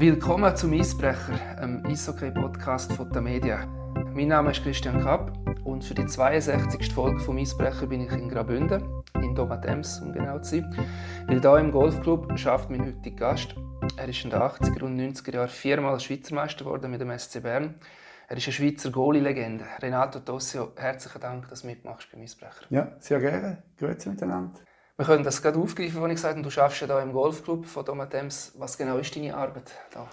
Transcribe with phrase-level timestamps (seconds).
[0.00, 3.66] Willkommen zum Eisbrecher, einem Eishockey-Podcast von der Media.
[4.14, 6.90] Mein Name ist Christian Kapp und für die 62.
[6.90, 8.82] Folge vom Eisbrecher bin ich in Graubünden,
[9.16, 10.74] in Domatems, um genau zu sein.
[11.26, 13.54] Weil hier im Golfclub schafft mein heutiger Gast.
[13.98, 17.42] Er ist in den 80er und 90er Jahren viermal Schweizer Meister geworden mit dem SC
[17.42, 17.74] Bern.
[18.26, 19.66] Er ist eine Schweizer Goalie-Legende.
[19.82, 22.64] Renato Tossio, herzlichen Dank, dass du mitmachst beim Eisbrecher.
[22.70, 23.62] Ja, sehr gerne.
[23.78, 24.60] Grüezi miteinander.
[25.00, 26.46] Wir können das gerade aufgreifen, was ich gesagt habe.
[26.46, 28.52] Du arbeitest ja hier im Golfclub von Domatems.
[28.58, 30.06] Was genau ist deine Arbeit da?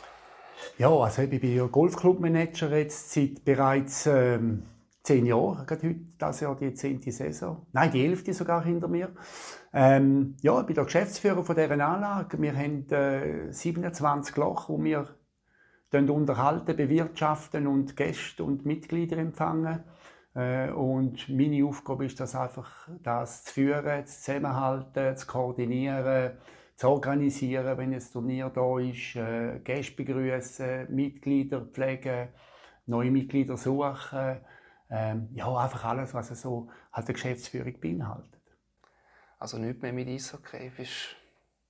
[0.78, 4.64] Ja, also ich bin ja Golfclub-Manager jetzt seit bereits ähm,
[5.04, 5.66] zehn Jahren.
[5.68, 7.68] Gerade heute, das Jahr die zehnte Saison.
[7.74, 9.10] Nein, die elfte sogar hinter mir.
[9.74, 12.42] Ähm, ja, ich bin der Geschäftsführer von dieser Anlage.
[12.42, 15.06] Wir haben äh, 27 Loch, wo wir
[15.92, 19.84] unterhalten, bewirtschaften und Gäste und Mitglieder empfangen.
[20.38, 26.38] Äh, und meine Aufgabe ist das einfach, das zu führen, zu zusammenhalten, zu koordinieren,
[26.76, 32.30] zu organisieren, wenn ein Turnier da ist, äh, Gäste begrüßen, Mitglieder pflegen,
[32.86, 34.38] neue Mitglieder suchen.
[34.92, 38.42] Ähm, ja, einfach alles, was so halt eine Geschäftsführung beinhaltet.
[39.40, 40.72] Also nicht mehr mit Eishockey.
[40.78, 41.16] Bist,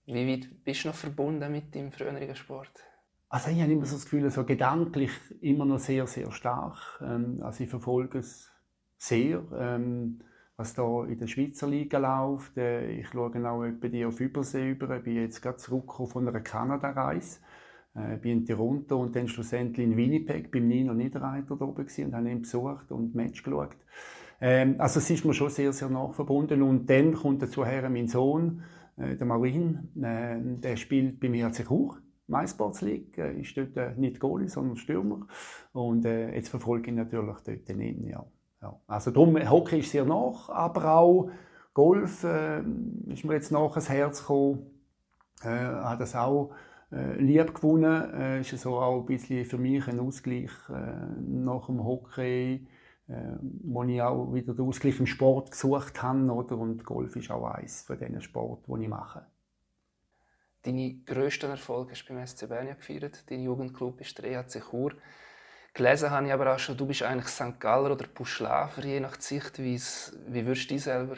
[0.07, 2.83] wie weit bist du noch verbunden mit dem früheren Sport?
[3.29, 5.11] Also ich habe immer so das Gefühl, so gedanklich
[5.41, 7.01] immer noch sehr, sehr stark.
[7.01, 8.51] Ähm, also ich verfolge es
[8.97, 10.19] sehr, ähm,
[10.55, 12.57] was da in der Schweizer Liga läuft.
[12.57, 14.97] Äh, ich schaue auch etwa die auf Übersee über.
[14.97, 17.39] Ich bin jetzt gerade zurückgekommen von einer Kanada-Reise.
[17.95, 22.13] Äh, bin in Toronto und dann schlussendlich in Winnipeg beim Nino Niederreiter da oben und
[22.13, 23.77] habe ihn besucht und Match geschaut.
[24.39, 26.61] Ähm, also es ist mir schon sehr, sehr nah verbunden.
[26.61, 28.63] Und dann kommt dazu her mein Sohn,
[28.97, 31.97] äh, der Marin, äh, der spielt bei mir sich hoch.
[32.27, 35.27] MySports League, äh, ist dort äh, nicht Goalie, sondern Stürmer.
[35.71, 38.25] Und äh, jetzt verfolge ich natürlich dort den ja.
[38.61, 38.79] Ja.
[38.87, 41.31] Also darum, Hockey ist sehr nach, aber auch
[41.73, 42.61] Golf äh,
[43.07, 44.65] ist mir jetzt nach ans Herz gekommen.
[45.43, 46.55] Äh, hat das auch
[46.91, 48.13] äh, lieb gewonnen.
[48.13, 50.73] Äh, ist so auch ein bisschen für mich ein Ausgleich äh,
[51.19, 52.67] nach dem Hockey,
[53.07, 53.13] äh,
[53.63, 56.31] wo ich auch wieder den Ausgleich im Sport gesucht habe.
[56.31, 56.57] Oder?
[56.57, 59.27] Und Golf ist auch eines von diesen Sport, die ich mache.
[60.63, 63.23] Deine grössten Erfolge hast du beim SC Bern gefeiert.
[63.29, 64.93] Dein Jugendclub ist der EHC Chur.
[65.77, 67.59] Gelesen habe ich aber auch schon, du bist eigentlich St.
[67.59, 70.11] Galler oder Puschlafer, je nach Sichtweise.
[70.27, 71.17] Wie würdest du dich selber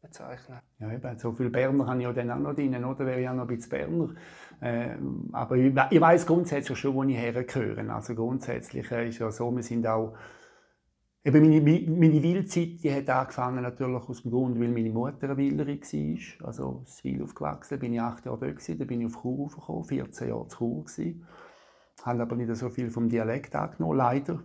[0.00, 0.60] bezeichnen?
[0.78, 3.04] Ja, eben, so viele Berner habe ich ja dann auch noch drin, oder?
[3.04, 4.14] Wäre ich auch noch ein bisschen Berner.
[4.60, 4.96] Äh,
[5.32, 7.92] aber ich, ich weiß grundsätzlich schon, wo ich hergehöre.
[7.92, 10.14] Also grundsätzlich äh, ist ja so, wir sind auch
[11.24, 15.36] Eben meine, meine Wildzeit die hat angefangen natürlich aus dem Grund, weil meine Mutter eine
[15.36, 16.46] Wilderin war.
[16.46, 19.84] Also in Wil aufgewachsen, bin ich acht Jahre dort dann bin ich auf Chur gekommen,
[19.84, 20.84] 14 Jahre zu Chur
[22.04, 24.42] habe aber nicht so viel vom Dialekt angenommen, leider.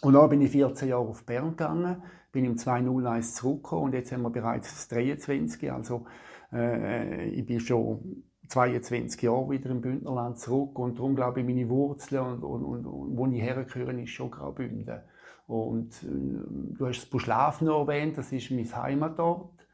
[0.00, 4.12] Und dann bin ich 14 Jahre auf Bern gegangen, bin im 201 zurückgekommen und jetzt
[4.12, 6.06] haben wir bereits 23, also
[6.52, 11.68] äh, ich bin schon 22 Jahre wieder im Bündnerland zurück und darum glaube ich, meine
[11.68, 15.00] Wurzeln und, und, und, und wo ich hergehöre, ist schon Graubünden.
[15.46, 19.66] Und äh, du hast das Buschlaf noch erwähnt, das ist mein Heimatort,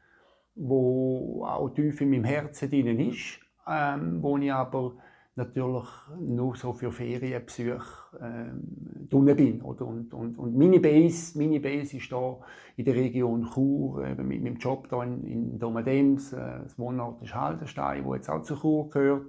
[0.55, 4.93] wo auch tief in meinem Herzen drin ist, ähm, wo ich aber
[5.35, 5.87] natürlich
[6.19, 9.61] nur so für Ferienbesuche ähm, drinnen bin.
[9.61, 9.85] Oder?
[9.85, 12.39] Und, und, und meine, Base, meine Base ist hier
[12.77, 16.33] in der Region Chur, eben mit meinem Job hier in, in Domadems.
[16.33, 19.27] Äh, das Wohnort ist Haldenstein, wo jetzt auch zu Chur gehört.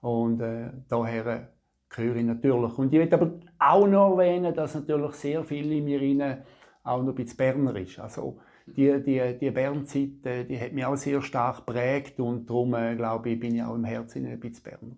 [0.00, 1.48] Und äh, daher
[1.88, 2.78] gehöre ich natürlich.
[2.78, 6.44] Und ich möchte aber auch noch erwähnen, dass natürlich sehr viel in mir rein
[6.84, 7.98] auch noch ein bisschen Berner ist.
[7.98, 12.74] Also, die, die, die Bernzeit, äh, die hat mich auch sehr stark geprägt und darum,
[12.74, 14.96] äh, glaube ich, bin ich auch im Herzen ein bisschen Berner.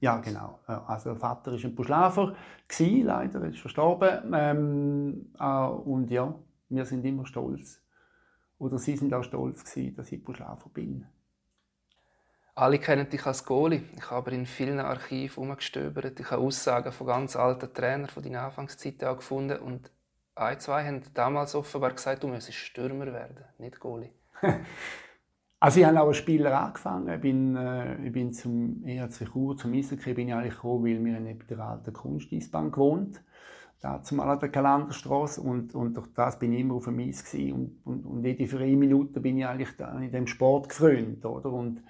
[0.00, 0.60] Ja, genau.
[0.66, 2.34] Also der Vater war ein Buschlafer,
[2.78, 4.32] leider, ist verstorben.
[4.34, 6.34] Ähm, äh, und ja,
[6.68, 7.80] wir sind immer stolz.
[8.58, 11.06] Oder sie sind auch stolz gewesen, dass ich Buschlafer bin.
[12.54, 13.84] Alle kennen dich als Goalie.
[13.96, 16.20] Ich habe in vielen Archiven herumgestöbert.
[16.20, 19.58] Ich habe Aussagen von ganz alten Trainern von deiner Anfangszeit auch gefunden.
[19.60, 19.90] Und
[20.34, 24.12] ein, zwei haben damals offenbar gesagt, du müsstest Stürmer werden, nicht Goalie.
[25.60, 27.14] Also ich habe auch als Spieler angefangen.
[27.14, 31.04] Ich bin, äh, ich bin zum EHC Chur, zum Eishockey bin ich eigentlich gekommen, weil
[31.04, 33.22] wir neben der alten Kunsteisbahn gewohnt
[33.80, 37.24] da zum an der Kalenderstraße und, und durch das bin ich immer auf dem Eis
[37.24, 37.52] gewesen.
[37.54, 41.50] und, und, und jede freie Minute bin ich eigentlich da in dem Sport gefreut, oder?
[41.50, 41.82] Und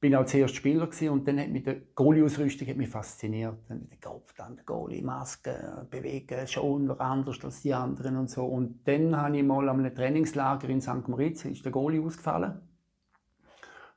[0.00, 3.56] bin auch zuerst Spieler gewesen und dann hat mich die Goalie-Ausrüstung fasziniert.
[3.68, 8.44] Dann der Kopf, dann die Goalie-Maske, bewegen schon anders als die anderen und so.
[8.44, 11.06] Und dann habe ich mal einem Trainingslager in St.
[11.06, 12.71] Moritz, ist der Goalie ausgefallen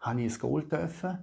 [0.06, 1.18] habe ich ein Goal dürfen.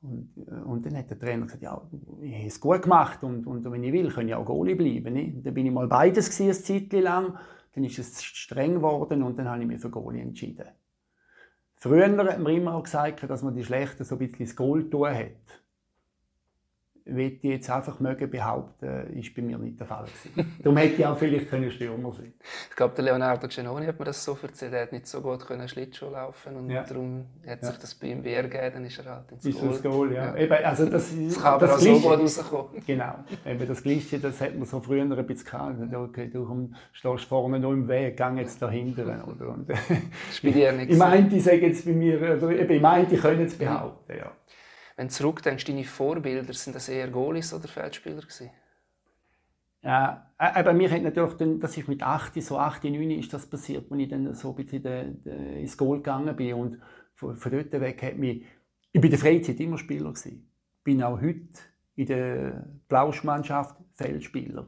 [0.00, 1.80] Und, äh, und dann hat der Trainer gesagt, ja,
[2.22, 5.14] ich habe es gut gemacht und, und wenn ich will, kann ich auch Goalie bleiben.
[5.14, 5.44] Nicht?
[5.44, 7.38] Dann bin ich mal beides gewesen, eine Zeit lang.
[7.74, 10.66] Dann ist es streng geworden und dann habe ich mich für Goalie entschieden.
[11.74, 14.90] Früher hat man immer auch gesagt, dass man die Schlechten so ein bisschen das Gold
[14.90, 15.62] tun hat
[17.08, 20.56] will ich jetzt einfach mögen behaupten, ist bei mir nicht der Fall gewesen.
[20.62, 22.32] Darum hätte ich auch vielleicht können Stürmer sein
[22.70, 25.46] Ich glaube, der Leonardo Genoni hat mir das so erzählt, er hat nicht so gut
[25.46, 26.82] können Schlittschuh laufen und ja.
[26.82, 29.68] darum hat sich das bei ihm wehrgegeben, dann ist er halt ins ist Goal.
[29.70, 30.26] Das Goal ja.
[30.26, 30.36] ja.
[30.36, 32.68] Eben, also das, das kann aber auch so gut rauskommen.
[32.86, 33.14] Genau,
[33.44, 35.94] eben das Gleiche, das hat man so früher ein bisschen gehabt.
[35.94, 39.02] Okay, du stehst vorne noch im Weg, geh jetzt da hinten.
[39.02, 39.48] Oder?
[39.48, 39.68] Und,
[40.32, 40.92] Spiel dir nichts.
[40.92, 44.16] Ich meinte, ich sage jetzt bei mir, oder eben, ich meinte, ich könnte es behaupten,
[44.16, 44.32] ja.
[44.98, 48.50] Wenn du zurückdenkst, deine Vorbilder, sind das eher Goalies oder Feldspieler gewesen?
[49.80, 53.32] Ja, äh, bei mir hat natürlich dann, das ist mit 8, so 8, 9 ist
[53.32, 56.78] das passiert, als ich dann so ein bisschen de, de, ins Goal gegangen bin und
[57.14, 58.44] von, von dort weg hat mich,
[58.90, 60.50] ich bin in der Freizeit immer Spieler gewesen.
[60.82, 61.60] Bin auch heute
[61.94, 64.66] in der Blauschmannschaft Feldspieler.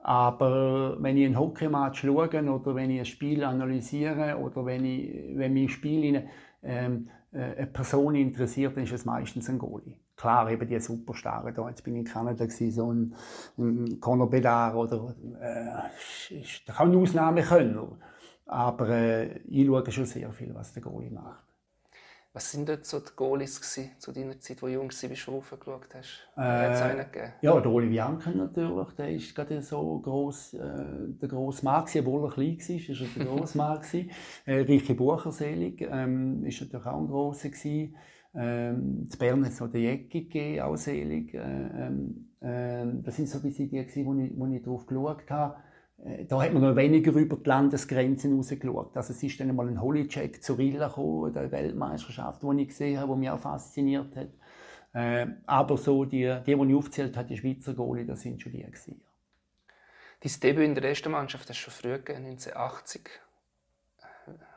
[0.00, 5.36] Aber wenn ich ein Hockeymatch schaue oder wenn ich ein Spiel analysiere oder wenn ich,
[5.36, 6.28] wenn mich Spiel
[6.64, 9.96] ähm, äh, eine Person interessiert, dann ist es meistens ein Goalie.
[10.16, 11.68] Klar, eben die Superstarren da.
[11.68, 13.14] Jetzt bin ich in Kanada gewesen, so ein,
[13.56, 17.98] ein Conor Bedard oder äh, ist doch auch ein Ausnahmekönner.
[18.46, 21.49] Aber äh, ich schaue schon sehr viel, was der Goalie macht.
[22.32, 25.14] Was sind dort so die Goalies gewesen, zu deiner Zeit, wo du jung warst, wie
[25.14, 26.30] du raufgeschaut hast?
[26.36, 27.32] Äh, es einen gegeben?
[27.42, 28.92] Ja, der Oli Bianca natürlich.
[28.92, 30.58] Der ist gerade so gross, äh,
[31.20, 34.10] der grosse Mann gewesen, obwohl er klein war, ist er der grosse Mann gewesen.
[34.46, 37.96] Äh, Richi Bucherselig ähm, ist natürlich auch ein grosser gewesen.
[38.32, 41.34] Ähm, in Bern hat es noch den Jäcki gegeben, auch selig.
[41.34, 44.86] Äh, ähm, äh, das sind so ein bisschen die, gewesen, wo ich, wo ich drauf
[44.86, 45.56] geschaut habe.
[46.04, 48.96] Äh, da hat man noch weniger über die Landesgrenzen rausgeschaut.
[48.96, 52.98] Also es ist dann einmal ein Holycheck zu Rilla gekommen, der Weltmeisterschaft, die ich gesehen
[52.98, 54.30] habe, die mich auch fasziniert hat.
[54.92, 58.52] Äh, aber so die, die, die ich aufgezählt habe, die Schweizer Goalie, das sind schon
[58.52, 59.00] die gewesen.
[60.22, 63.08] Dein Debüt in der ersten Mannschaft hast du schon früh gegeben, 1980.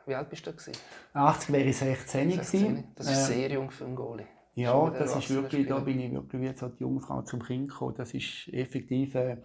[0.06, 1.26] Wie alt bist du da?
[1.26, 2.30] 80 wäre ich 16.
[2.32, 2.84] 16.
[2.96, 4.26] Das ist äh, sehr jung für einen Goalie.
[4.54, 7.94] Ja, das ist wirklich, da bin ich wirklich wie so die Jungfrau zum Kind gekommen.
[7.96, 9.14] Das ist effektiv...
[9.14, 9.38] Äh,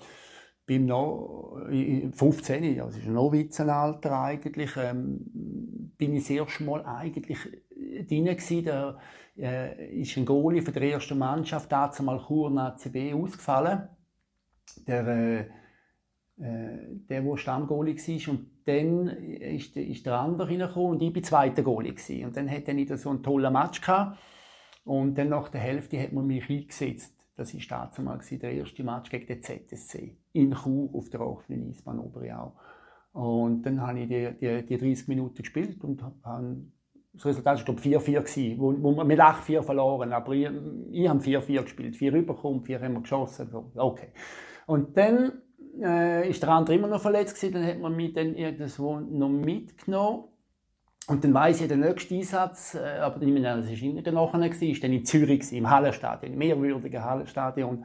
[0.69, 5.19] bin noch 15, also ist noch Witzenalter eigentlich, ähm,
[5.97, 7.39] bin ich das erste Mal eigentlich
[8.07, 8.65] drin gewesen.
[8.65, 8.99] Da
[9.35, 13.89] äh, ist ein Goalie von der ersten Mannschaft, dazu mal Chur ACB ausgefallen.
[14.85, 15.47] Der, äh, äh,
[17.09, 18.31] der, der Stammgoalie war.
[18.31, 21.93] Und dann ist, ist der andere reingekommen und ich war zweiter Goalie.
[21.93, 22.25] Gewesen.
[22.25, 24.19] Und dann hatte ich so einen tollen Match gehabt.
[24.85, 29.09] Und dann nach der Hälfte hat man mich eingesetzt das war damals der erste Match
[29.09, 32.53] gegen den ZSC in Chur auf der offenen Eisbahn Oberau.
[33.13, 36.57] Und dann habe ich die, die, die 30 Minuten gespielt und habe
[37.13, 40.47] das Resultat war 4-4, wo, wo wir mit 8-4 verloren aber ich,
[40.91, 41.95] ich habe 4-4 gespielt.
[41.95, 43.49] 4 überkommen, 4 haben wir geschossen.
[43.75, 44.09] Okay.
[44.67, 45.41] Und dann
[45.81, 49.29] äh, ist der andere immer noch verletzt gewesen, dann hat man mich dann irgendwo noch
[49.29, 50.25] mitgenommen
[51.09, 54.39] und dann weiss ich, der nächste Einsatz, äh, aber meine, das war in der nachher,
[54.39, 57.83] war dann in Zürich, im Hallenstadion, im mehrwürdigen Hallenstadion.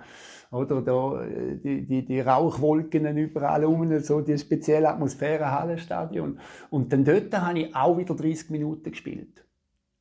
[0.50, 6.38] Oder da, äh, die, die, die Rauchwolken überall um, so die spezielle Atmosphäre Hallenstadion.
[6.69, 9.43] Und dann dort habe ich auch wieder 30 Minuten gespielt.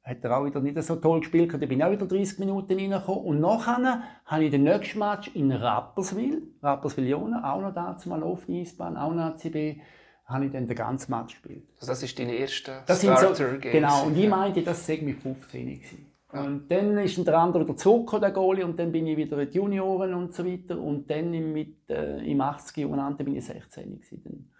[0.03, 2.77] Hat er auch wieder nicht so toll gespielt, da bin ich auch wieder 30 Minuten
[2.77, 3.23] reingekommen.
[3.23, 8.45] Und nachher habe ich den nächsten Match in Rapperswil, Rapperswil-Jona, auch noch dazu mal auf
[8.47, 9.79] die Eisbahn, auch noch ACB,
[10.25, 11.67] habe ich dann den ganzen Match gespielt.
[11.79, 15.65] Also das ist deine erste Starter so, Genau, und ich meinte, das sei mit 15
[15.65, 16.13] gewesen.
[16.33, 16.41] Ja.
[16.41, 19.51] Und dann ist der andere wieder zurückgekommen, der Goalie, und dann bin ich wieder in
[19.51, 20.79] die Junioren und so weiter.
[20.79, 24.51] Und dann mit, äh, im 80er Jahren bin ich 16 gewesen.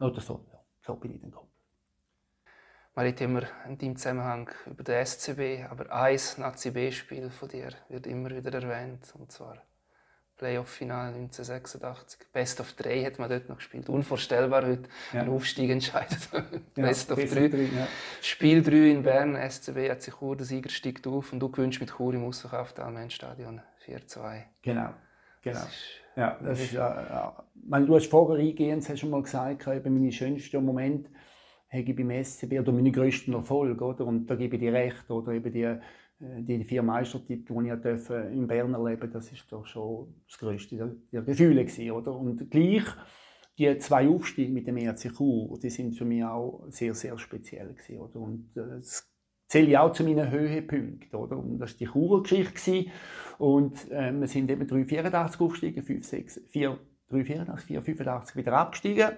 [0.00, 1.48] Oder so, ja, so bin ich dann gekommen.
[2.94, 8.06] Man redet immer in deinem Zusammenhang über den SCB, aber ein Nazi-B-Spiel von dir wird
[8.06, 9.62] immer wieder erwähnt, und zwar
[10.44, 12.26] Playoff-Finale 1986.
[12.30, 13.88] Best of 3 hat man dort noch gespielt.
[13.88, 14.90] Unvorstellbar heute.
[15.14, 15.22] Ja.
[15.22, 16.18] Ein Aufstieg entscheidet.
[16.74, 17.46] Best of 3.
[17.46, 17.88] Ja.
[18.20, 19.36] Spiel 3 in Bern.
[19.36, 22.84] SCB hat sich Chur, der Sieger steigt auf und du gewünscht mit Chur im ausverkauften
[22.84, 24.42] Allmennstadion 4-2.
[24.60, 24.90] Genau.
[25.40, 25.60] Genau.
[25.60, 25.68] Das
[26.16, 27.34] ja, das ist, ja,
[27.70, 27.80] ja.
[27.80, 31.10] du hast vorher eingehend hast schon mal gesagt, eben meine schönsten Momente
[31.70, 34.06] habe ich beim SCB oder meine grössten Erfolge, oder?
[34.06, 35.32] Und da gebe ich dir recht, oder?
[35.32, 35.80] Eben die äh,
[36.20, 40.96] die vier Meistertitel, die ich durfte in Bern erleben das ist doch schon das größte
[41.12, 42.14] der Gefühle gewesen, oder?
[42.14, 42.84] Und gleich
[43.58, 47.74] die zwei Aufstiege mit dem ERC Chur, die sind für mich auch sehr, sehr speziell
[47.74, 48.16] gewesen, oder?
[48.16, 49.10] Und äh, das
[49.48, 51.36] zähle ich auch zu meinen Höhepunkten, oder?
[51.36, 52.86] Und das war die Churer Geschichte
[53.38, 56.78] und äh, wir sind eben 384 aufgestiegen, 5, 6, 4,
[57.08, 59.10] 384, 4, 85 wieder abgestiegen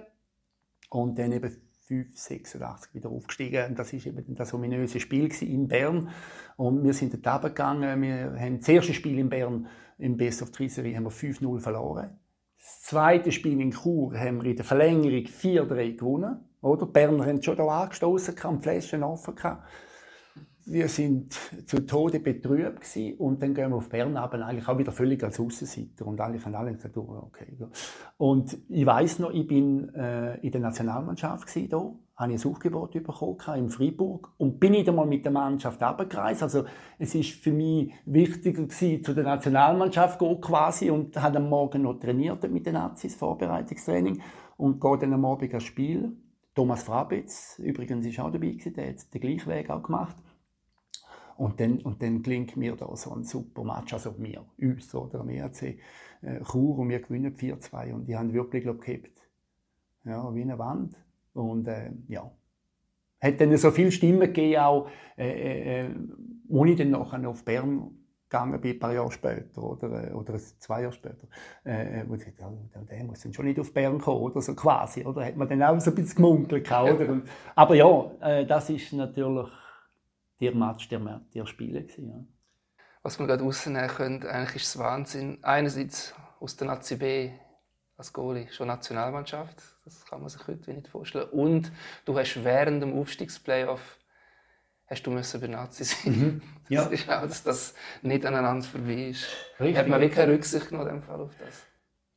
[0.91, 3.65] und dann eben 5, 86 wieder aufgestiegen.
[3.71, 6.11] Und das war eben das ominöse Spiel in Bern.
[6.57, 8.03] Und wir sind dort runtergegangen.
[8.03, 9.67] Wir haben das erste Spiel in Bern
[9.99, 12.19] im Best of Three Serie haben wir 5-0 verloren.
[12.59, 16.41] Das zweite Spiel in Chur haben wir in der Verlängerung 4-3 gewonnen.
[16.61, 16.87] Oder?
[16.87, 19.35] Die Berner haben schon hier angestoßen, die Flaschen offen.
[19.35, 19.63] Gehabt.
[20.67, 21.33] Wir sind
[21.67, 23.17] zu Tode betrübt gewesen.
[23.19, 26.45] und dann gehen wir auf Bern aber eigentlich auch wieder völlig als Aussenseiter und eigentlich
[26.45, 27.57] haben alle gesagt, oh, okay.
[28.17, 32.51] Und ich weiß noch, ich bin äh, in der Nationalmannschaft gewesen, da, habe ich ein
[32.51, 36.43] Aufgebot bekommen in Freiburg und bin ich mal mit der Mannschaft abgereist.
[36.43, 36.65] Also
[36.99, 41.83] es ist für mich wichtiger gewesen, zu der Nationalmannschaft gehen quasi und habe am Morgen
[41.83, 44.23] noch trainiert mit den Nazis, Vorbereitungstraining
[44.57, 46.17] und gehe dann am Abend ans Spiel.
[46.55, 50.17] Thomas Frabitz übrigens ist auch dabei gewesen, der hat den gleichen Weg auch gemacht.
[51.37, 55.21] Und dann, und dann gelingt mir da so ein super Match, also mir, uns oder
[55.21, 55.77] am ERC äh,
[56.51, 59.29] Chur und wir gewinnen 4-2 und die haben wirklich glaub, gehabt.
[60.05, 60.97] Ja, wie eine Wand.
[61.35, 62.31] Und äh, ja,
[63.21, 64.89] hat dann so viele Stimmen gegeben, auch,
[65.19, 65.91] äh, äh, äh
[66.49, 67.91] wo ich dann nachher auf Bern
[68.29, 71.27] gegangen bin, ein paar Jahre später oder, äh, oder zwei Jahre später,
[71.65, 74.55] äh, wo ich dachte, ja, der muss dann schon nicht auf Bern kommen, oder so
[74.55, 77.09] quasi, oder hat man dann auch so ein bisschen gemunkelt, oder?
[77.09, 79.49] Und, aber ja, äh, das ist natürlich
[80.41, 82.25] der Match der, der Spiele gewesen, ja.
[83.03, 85.39] Was man gerade rausnehmen könnte, eigentlich ist es Wahnsinn.
[85.43, 87.31] Einerseits aus der Nazi B
[87.97, 91.29] als Goalie schon Nationalmannschaft, das kann man sich heute nicht vorstellen.
[91.31, 91.71] Und
[92.05, 93.99] du hast während dem Aufstiegsplayoff
[94.87, 96.13] hast du müssen bei Nazi sein.
[96.13, 96.43] Mhm.
[96.69, 96.83] Ja.
[96.83, 99.29] Das ist auch, dass das nicht aneinander vorbei ist.
[99.61, 99.77] Richtig.
[99.79, 101.65] Hat man wirklich keine Rücksicht genommen in dem Fall auf das?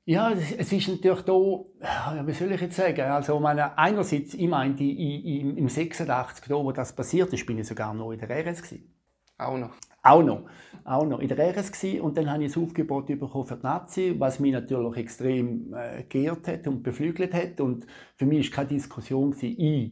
[0.09, 4.75] Ja, es ist natürlich da, wie soll ich jetzt sagen, also meine, einerseits, ich meine,
[4.81, 8.91] im 86, da, wo das passiert ist, bin ich sogar noch in der RS gewesen.
[9.37, 9.69] Auch noch?
[10.01, 10.49] Auch noch.
[10.83, 12.01] Auch noch in der RS gewesen.
[12.01, 16.01] und dann habe ich ein Aufgebot bekommen für die Nazi, was mich natürlich extrem äh,
[16.09, 17.85] geehrt hat und beflügelt hat und
[18.15, 19.91] für mich war keine Diskussion, gewesen, ich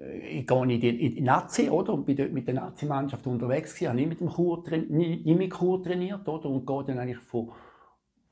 [0.00, 1.94] äh, ich gehe in die, in die Nazi, oder?
[1.94, 5.38] Und bin dort mit der Nazi-Mannschaft unterwegs gewesen, habe nicht mit dem Chur, nicht, nicht
[5.38, 6.46] mit Chur trainiert, oder?
[6.46, 7.52] Und gehe dann eigentlich von,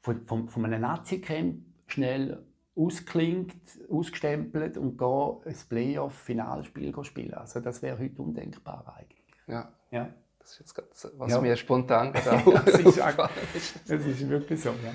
[0.05, 2.45] von, von, von einem Nazi-Camp schnell
[2.77, 3.55] ausklingt,
[3.91, 7.33] ausgestempelt und gehe ein Playoff-Finalspiel spielen.
[7.33, 9.25] Also das wäre heute undenkbar eigentlich.
[9.47, 9.73] Ja.
[9.91, 10.11] ja.
[10.39, 11.41] Das ist jetzt grad, was ja.
[11.41, 12.81] mir spontan gesagt das,
[13.55, 14.93] ist, das ist wirklich so, ja.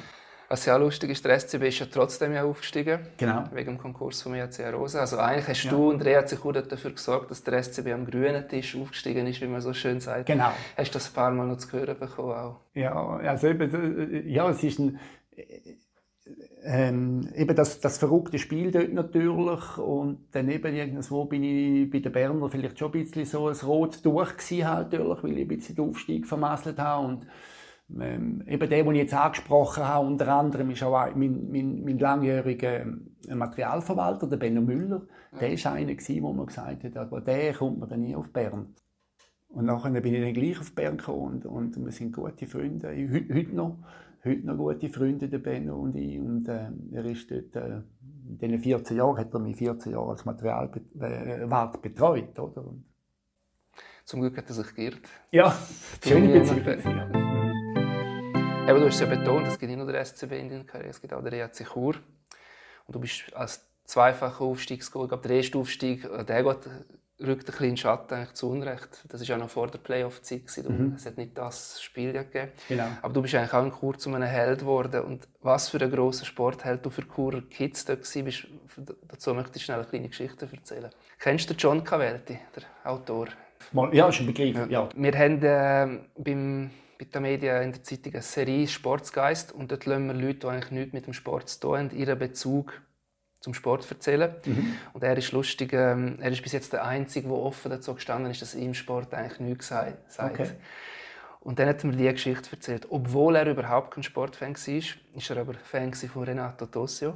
[0.50, 3.00] Was ja auch lustig ist, der SCB ist ja trotzdem ja aufgestiegen.
[3.18, 3.44] Genau.
[3.54, 5.02] Wegen dem Konkurs vom EAC Rosa.
[5.02, 5.70] Also eigentlich hast ja.
[5.70, 9.40] du und der EAC Chur dafür gesorgt, dass der SCB am grünen Tisch aufgestiegen ist,
[9.42, 10.26] wie man so schön sagt.
[10.26, 10.52] Genau.
[10.76, 12.62] Hast du das ein paar Mal noch zu hören bekommen auch?
[12.74, 15.00] Ja, also eben, ja, es ist ein,
[16.64, 22.00] ähm, eben das, das verrückte Spiel dort natürlich und dann eben irgendwo bin ich bei
[22.00, 25.46] den Berner vielleicht schon ein bisschen so ein Rot durch gewesen, halt, natürlich, weil ich
[25.46, 27.28] ein bisschen den Aufstieg vermasselt habe und
[28.00, 31.98] ähm, eben der, den ich jetzt angesprochen habe, unter anderem ist auch mein, mein, mein
[31.98, 35.02] langjähriger ähm, Materialverwalter, der Benno Müller.
[35.40, 38.76] Der war einer, der mir gesagt hat, aber der kommt mir dann nie auf Bern.
[39.50, 42.90] Und nachher bin ich dann gleich auf Bern gekommen und, und wir sind gute Freunde,
[42.90, 43.78] heute, heute noch.
[44.24, 46.20] Heute noch gute Freunde, der Benno und ich.
[46.20, 47.82] Und äh, er ist dort, äh,
[48.28, 52.38] in diesen 14 Jahren, hat er mich 14 Jahre als Materialwart äh, betreut.
[52.38, 52.66] Oder?
[54.04, 55.02] Zum Glück hat er sich geirrt.
[55.32, 55.56] Ja,
[56.04, 57.09] schöne Beziehung.
[58.70, 60.92] Eben, du hast es ja betont, es gibt nicht nur den SCB in deiner Karriere,
[60.92, 61.96] es gibt auch den EAC Chur.
[62.86, 66.70] Und du bist als zweifacher Aufstiegsgoal, ich glaube, der erste Aufstieg, äh, der geht,
[67.20, 69.06] rückt ein bisschen in den Schatten eigentlich zu Unrecht.
[69.08, 70.44] Das war ja noch vor der Playoff-Zeit.
[70.70, 70.94] Mhm.
[70.96, 72.52] Es hat nicht das Spiel gegeben.
[72.68, 72.86] Genau.
[73.02, 75.02] Aber du bist eigentlich auch in Chur zu einem Held geworden.
[75.02, 78.48] Und was für ein grosser Sportheld du für Churer Kids dort warst,
[79.08, 80.92] dazu möchte ich schnell eine kleine Geschichte erzählen.
[81.18, 83.30] Kennst du John Cavelti, der Autor?
[83.92, 84.70] Ja, ist ein Begriff.
[84.70, 84.88] Ja.
[84.96, 89.86] Wir haben äh, beim bei den Medien in der Zeitung eine Serie Sportsgeist und dort
[89.86, 92.82] lassen wir Leute, die eigentlich nichts mit dem Sport zu tun haben, ihren Bezug
[93.40, 94.36] zum Sport erzählen.
[94.46, 94.76] Mhm.
[94.92, 98.30] Und er ist lustig, ähm, er ist bis jetzt der Einzige, der offen dazu gestanden
[98.30, 100.20] ist, dass ihm Sport eigentlich nichts sagt.
[100.20, 100.50] Okay.
[101.42, 102.88] Und dann hat er mir die Geschichte erzählt.
[102.90, 104.76] Obwohl er überhaupt kein Sportfan war,
[105.16, 107.14] ist er aber Fan von Renato Tossio.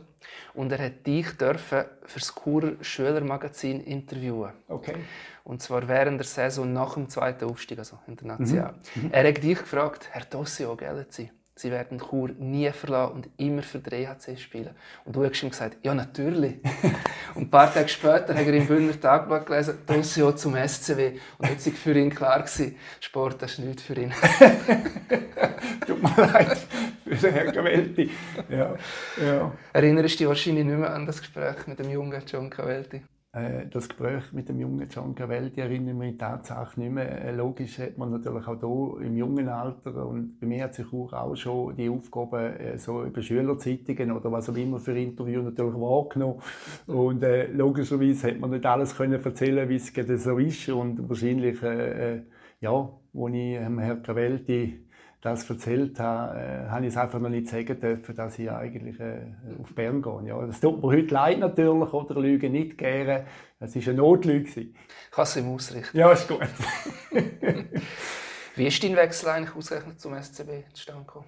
[0.54, 4.54] Und er hat dich dürfen für das Churer Schülermagazin interviewen.
[4.70, 4.96] Okay.
[5.44, 8.76] Und zwar während der Saison nach dem zweiten Aufstieg, also international.
[8.96, 9.04] Mhm.
[9.04, 9.12] Mhm.
[9.12, 11.30] Er hat dich gefragt, Herr Tossio, gell, Sie?
[11.56, 14.72] Sie werden Chur nie verlassen und immer für den EHC spielen.
[15.06, 16.56] Und du hast ihm gesagt, ja, natürlich.
[17.36, 21.20] und ein paar Tage später hat er im Bündner Tagblatt gelesen, Dossio zum SCW.
[21.38, 24.12] Und jetzt war für ihn klar, gewesen, Sport ist nichts für ihn.
[25.88, 26.58] Tut mir leid,
[27.04, 28.12] für den Herrn Cavelti.
[28.50, 28.76] Ja,
[29.24, 29.52] ja.
[29.74, 33.02] Erinnerst du dich wahrscheinlich nicht mehr an das Gespräch mit dem jungen John Cavelti?
[33.34, 37.26] Äh, das Gespräch mit dem jungen John Cavelli erinnere mich tatsächlich nicht mehr.
[37.26, 38.60] Äh, logisch hat man natürlich auch
[39.00, 43.04] hier im jungen Alter und bei mir hat sich auch schon die Aufgaben äh, so
[43.04, 46.42] über Schülerzeitungen oder was auch immer für Interviews natürlich wahrgenommen.
[46.86, 51.60] Und äh, logischerweise hat man nicht alles können erzählen, wie es so ist und wahrscheinlich,
[51.64, 52.22] äh,
[52.62, 54.83] ja, wo ich ähm, Herrn Cavelli
[55.24, 59.00] das erzählt habe, äh, habe ich es einfach noch nicht sagen dürfen, dass ich eigentlich
[59.00, 59.22] äh,
[59.62, 60.28] auf Bern gehe.
[60.28, 63.26] Ja, das tut mir heute leid natürlich, oder Lüge nicht gerne.
[63.60, 64.74] Es war eine Notlüge.
[65.12, 65.98] Kannst du ihm ausrichten?
[65.98, 66.42] Ja, ist gut.
[68.56, 71.26] Wie ist dein Wechsel eigentlich ausgerechnet zum SCB zustande gekommen?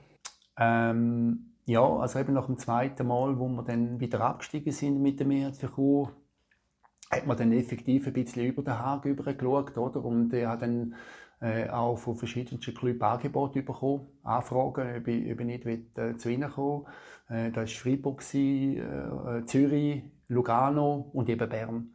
[0.60, 5.22] Ähm, ja, also eben nach dem zweiten Mal, wo wir dann wieder abgestiegen sind mit
[5.22, 6.12] dem EHC Chur,
[7.10, 10.04] hat man dann effektiv ein bisschen über den Haag geschaut, oder?
[10.04, 10.96] Und er hat dann
[11.46, 16.16] äh, auch von verschiedenen Clubs Angebote bekommen, Anfragen, ob ich, ob ich nicht will, äh,
[16.18, 16.86] zu ihnen kommen
[17.30, 21.92] äh, Da war Freiburg, äh, Zürich, Lugano und eben Bern.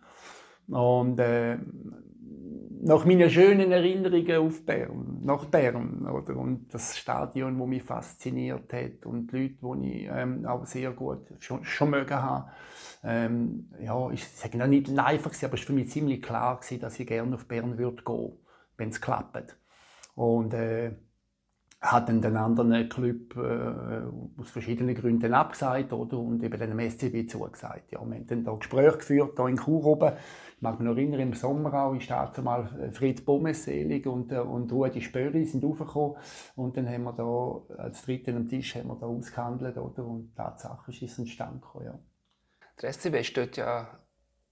[0.69, 1.59] Und äh,
[2.83, 6.37] nach meinen schönen Erinnerungen auf Bern, nach Bern, oder?
[6.37, 10.93] Und das Stadion, das mich fasziniert hat und die Leute, die ich ähm, auch sehr
[10.93, 12.51] gut schon, schon mögen habe,
[13.03, 17.01] ähm, ja, ich sage nicht einfach, aber es war für mich ziemlich klar, gewesen, dass
[17.01, 18.33] ich gerne auf Bern würde gehen,
[18.81, 19.57] wenn es klappt.
[20.17, 20.97] Und äh,
[21.81, 26.19] hat dann den anderen Club äh, aus verschiedenen Gründen abgesagt oder?
[26.19, 27.93] und eben dem SCB zugesagt.
[27.93, 30.13] Ja, wir haben dann da Gespräche geführt, hier in Chur oben,
[30.57, 34.07] ich mag mich noch erinnern, im Sommer auch, ist dazu mal äh, Fritz Bommes selig
[34.07, 36.17] und, äh, und Rudi Spöri sind aufgekommen.
[36.55, 40.05] Und dann haben wir da, als Dritte am Tisch, haben wir da ausgehandelt, oder?
[40.05, 41.99] Und tatsächlich ist es entstanden, ja.
[42.83, 43.89] Der SCB steht ja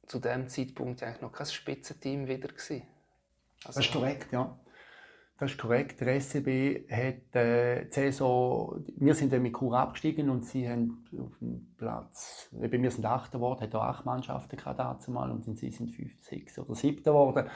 [0.06, 2.82] zu dem Zeitpunkt eigentlich noch kein Spitzenteam wieder gewesen.
[3.64, 4.58] Also, das ist korrekt, ja.
[5.38, 6.00] Das ist korrekt.
[6.00, 11.38] Der SCB hat äh, Saison, wir sind dann mit Chur abgestiegen und sie haben auf
[11.38, 15.70] dem Platz, eben wir sind Achter geworden, hat auch acht Mannschaften gehabt dazumal und sie
[15.70, 17.48] sind fünf, sechs oder siebter geworden.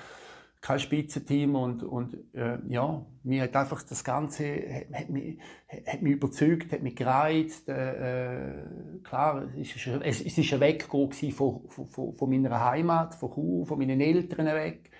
[0.60, 5.40] Kein Spitzenteam und, und äh, ja, mir hat einfach das Ganze, hat, hat, mich,
[5.84, 7.68] hat mich überzeugt, hat mich gereizt.
[7.68, 8.64] Äh, äh
[9.02, 13.76] klar, es ist, es ist ein Weggehen von, von, von meiner Heimat, von Chur, von
[13.76, 14.91] meinen Eltern weg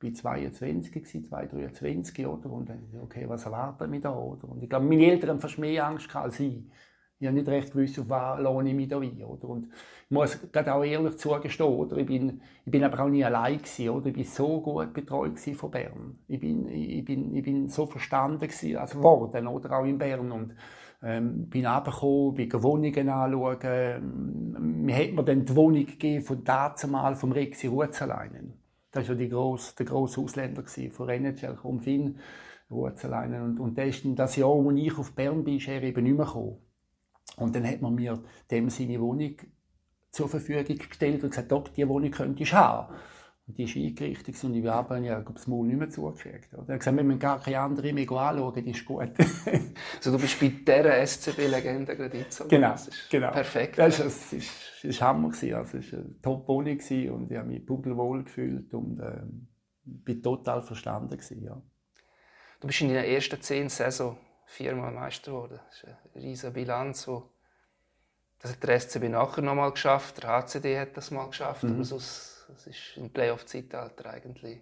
[0.00, 2.50] bin 22 gewesen, 23, oder?
[2.50, 2.70] Und
[3.02, 4.48] okay, was erwartet mich da, oder?
[4.48, 6.64] Und ich glaube, meine Eltern haben fast mehr Angst als ich.
[7.18, 9.48] Ich habe nicht recht gewusst, auf was lohne ich mich da ein, oder?
[9.48, 11.98] Und ich muss gerade auch ehrlich zugestehen, oder?
[11.98, 14.06] Ich bin, ich bin aber auch nie allein gewesen, oder?
[14.06, 16.18] Ich bin so gut betreut von Bern.
[16.26, 19.78] Ich bin, ich bin, ich bin so verstanden gewesen, also worden, oder?
[19.78, 20.32] Auch in Bern.
[20.32, 20.54] Und,
[21.02, 24.84] ähm, bin runtergekommen, bin Wohnungen anschauen.
[24.84, 28.54] Mir hat mir dann die Wohnung gegeben von dazumal vom Rexi Rutzeleinen.
[28.92, 32.18] Das war ja die grosse, der grosse Ausländer von NHL, um Finn,
[32.70, 33.42] Rutzeleinen.
[33.42, 36.16] Und, und der ist das Jahr, als ich auf Bern bin, ist er eben nicht
[36.16, 36.58] mehr gekommen.
[37.36, 39.36] Und dann hat man mir dem seine Wohnung
[40.10, 42.94] zur Verfügung gestellt und gesagt, Doc, diese Wohnung könntest du haben.
[43.56, 46.52] Die ist eingerichtet und ich habe ja das Maul nicht mehr zugekriegt.
[46.52, 49.08] Er hat gesagt, wir müssen gar keine andere mehr anschauen, die ist gut.
[49.96, 52.48] also du bist bei dieser SCB-Legende gerade jetzt.
[52.48, 52.74] Genau,
[53.10, 53.30] genau.
[53.30, 53.78] Perfekt.
[53.78, 55.28] Das war das ist, ist Hammer.
[55.30, 55.54] Gewesen.
[55.54, 59.22] Also, es war eine Top-Wohnung und ich habe mich pudelwohl gefühlt und äh,
[59.84, 61.16] bin total verstanden.
[61.16, 61.60] Gewesen, ja.
[62.60, 65.60] Du bist in deiner ersten zehn Saison viermal Meister geworden.
[65.68, 67.08] Das ist eine riesige Bilanz,
[68.40, 71.74] das hat der SCB nachher noch mal geschafft, der HCD hat das mal geschafft, mhm.
[71.74, 74.60] aber sonst das ist im Playoff-Zeitalter eigentlich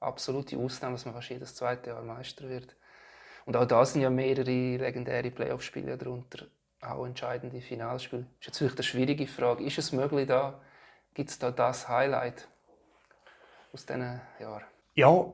[0.00, 2.76] absolute Ausnahme, dass man fast jedes zweite Jahr Meister wird.
[3.46, 6.46] Und auch da sind ja mehrere legendäre Playoff-Spiele darunter,
[6.80, 8.22] auch entscheidende Finalspiele.
[8.22, 9.64] Das ist jetzt wirklich eine schwierige Frage.
[9.64, 10.60] Ist es möglich, da
[11.14, 12.48] gibt es da das Highlight
[13.72, 14.64] aus diesen Jahren?
[14.94, 15.32] Ja,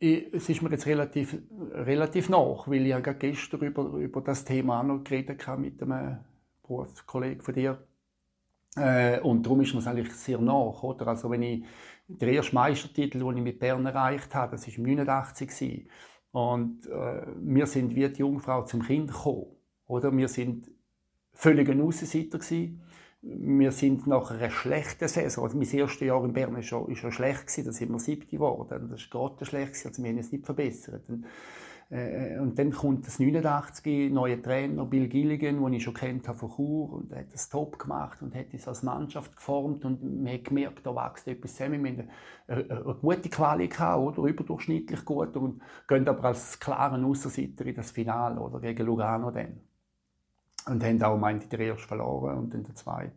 [0.00, 1.38] es ist mir jetzt relativ,
[1.72, 5.80] relativ nach, weil ich ja gestern über, über das Thema auch noch geredet habe mit
[5.82, 6.18] einem
[6.62, 7.86] Berufskollegen von dir
[8.76, 10.82] äh, und darum ist mir es eigentlich sehr nach.
[10.82, 11.08] Oder?
[11.08, 11.64] Also wenn ich,
[12.06, 15.88] der erste Meistertitel, den ich mit Bern erreicht habe, das war 1989.
[16.32, 19.46] Und äh, wir sind wie die Jungfrau zum Kind gekommen.
[19.86, 20.14] Oder?
[20.16, 20.70] Wir sind
[21.32, 22.82] völlig ein Aussenseiter gewesen.
[23.22, 27.10] Wir sind nach einer schlechten Saison, also mein erstes Jahr in Bern war schon, schon
[27.10, 28.88] schlecht, gewesen, da sind wir siebte geworden.
[28.90, 31.08] Das war gerade schlecht, also wir haben es nicht verbessert.
[31.08, 31.24] Und
[31.94, 36.36] äh, und dann kommt das 89 neue Trainer Bill Gilligan, den ich schon kennt habe
[36.36, 40.02] von Chur und er hat das top gemacht und hat es als Mannschaft geformt und
[40.02, 41.84] man hat gemerkt, da wächst etwas zusammen.
[41.84, 42.08] Wir haben
[42.48, 47.92] eine, eine gute Qualität oder überdurchschnittlich gut und gehen aber als klaren Ausserseiter in das
[47.92, 49.60] Finale oder gegen Lugano dann.
[50.66, 53.12] Und haben auch, meinte ich, den ersten verloren und dann der zweite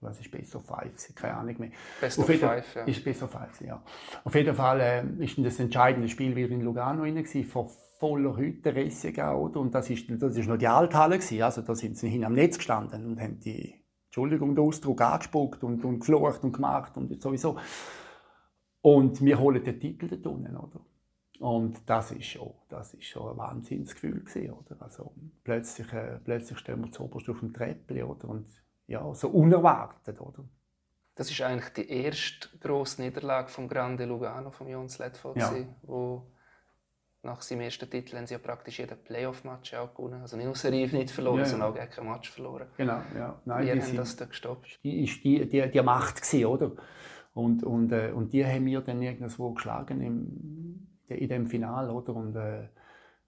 [0.00, 1.70] was ist Best of Five, keine Ahnung mehr.
[2.00, 2.84] Best of Five, ja.
[2.84, 3.82] Ist Best of Five, ja.
[4.24, 8.74] Auf jeden Fall äh, ist das entscheidende Spiel wieder in Lugano rein, vor voller Hütte,
[8.74, 9.60] Ressiger, oder?
[9.60, 12.34] Und das ist, das ist noch die Althalle gewesen, also da sind sie hin am
[12.34, 13.74] Netz gestanden und haben die,
[14.06, 17.58] Entschuldigung, den Ausdruck angespuckt und, und geflucht und gemacht und sowieso.
[18.80, 20.80] Und wir holen den Titel dort unten, oder?
[21.40, 24.76] Und das ist schon, das ist schon ein Wahnsinnsgefühl gewesen, oder?
[24.80, 25.12] Also
[25.44, 28.28] plötzlich, äh, plötzlich stehen wir zu oberst auf dem Treppchen, oder?
[28.28, 28.46] Und
[28.88, 30.44] ja, so unerwartet, oder?
[31.14, 35.52] Das ist eigentlich die erste grosse Niederlage vom Grande Lugano, vom Jons Ledfall, ja.
[35.82, 36.30] wo
[37.22, 40.20] nach seinem ersten Titel haben sie ja praktisch jeden Playoff-Match auch gewonnen.
[40.22, 41.48] Also nicht nur Serie nicht verloren, Ja, ja.
[41.48, 42.68] sondern auch gar kein Match verloren.
[42.76, 43.40] Genau, ja.
[43.44, 44.78] Nein, die haben sind- das da gestoppt?
[44.84, 46.72] die ist die, die, die Macht gewesen, oder?
[47.34, 52.14] Und, und, äh, und die haben wir dann irgendwo geschlagen im, in dem Finale, oder?
[52.14, 52.68] Und äh,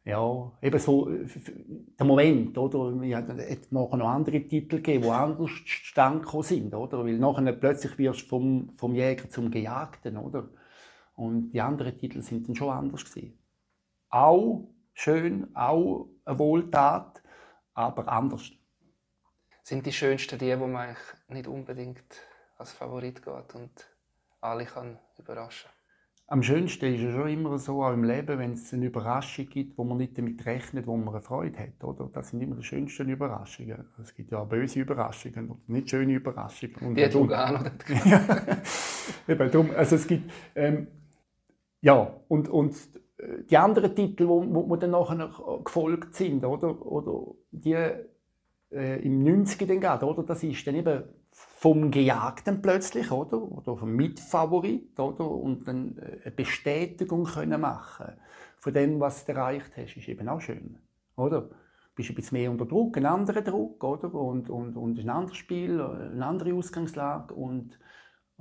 [0.04, 1.26] ja, eben so äh,
[1.98, 3.00] der Moment, oder?
[3.00, 7.04] Wir hatten nachher noch andere Titel gegeben, die anders zustande sind, oder?
[7.04, 10.48] Weil nachher plötzlich wirst du vom, vom Jäger zum Gejagten, oder?
[11.14, 13.38] Und die anderen Titel sind dann schon anders gewesen.
[14.08, 17.22] Auch schön, auch eine Wohltat,
[17.74, 18.50] aber anders.
[19.62, 22.22] Sind die schönsten die, wo man eigentlich nicht unbedingt
[22.56, 23.86] als Favorit geht und
[24.40, 25.70] alle kann überraschen?
[26.32, 29.76] Am schönsten ist es schon immer so, auch im Leben, wenn es eine Überraschung gibt,
[29.76, 31.82] wo man nicht damit rechnet, wo man eine Freude hat.
[31.82, 32.08] Oder?
[32.12, 33.84] Das sind immer die schönsten Überraschungen.
[34.00, 36.76] Es gibt ja auch böse Überraschungen und nicht schöne Überraschungen.
[36.82, 37.64] Und Wie hat Lugano
[38.04, 38.46] ja,
[39.26, 40.86] eben darum, also es gibt, ähm,
[41.80, 42.76] ja, und, und
[43.50, 45.30] die anderen Titel, wo, wo, dann nachher
[45.64, 51.02] gefolgt sind, oder, oder die äh, im 90er dann gerade, oder, das ist dann eben
[51.60, 58.14] vom Gejagten plötzlich, oder, oder vom Mitfavorit, oder, und dann äh, eine Bestätigung können machen
[58.56, 60.78] von dem, was du erreicht hast, ist eben auch schön,
[61.16, 61.42] oder?
[61.42, 65.10] Du bist ein bisschen mehr unter Druck, ein anderer Druck, oder, und, und, und ein
[65.10, 67.78] anderes Spiel, eine andere Ausgangslage und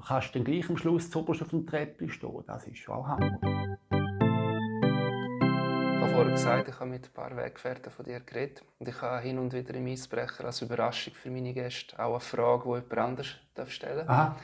[0.07, 2.43] kannst dann gleich am Schluss zuoberst auf dem Treppchen stehen.
[2.47, 3.77] Das ist schon auch Hammer.
[6.19, 8.61] Ich habe vorher gesagt, ich habe mit ein paar Weggefährten von dir geredet.
[8.77, 12.19] Und ich habe hin und wieder im Eisbrecher als Überraschung für meine Gäste auch eine
[12.19, 14.09] Frage, die jemand anders darf stellen darf.
[14.09, 14.35] Aha,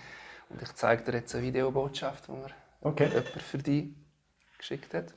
[0.49, 2.47] Und ich zeige dir jetzt eine Videobotschaft, die mir
[2.79, 3.09] okay.
[3.09, 3.93] jemand für dich
[4.57, 5.13] geschickt hat.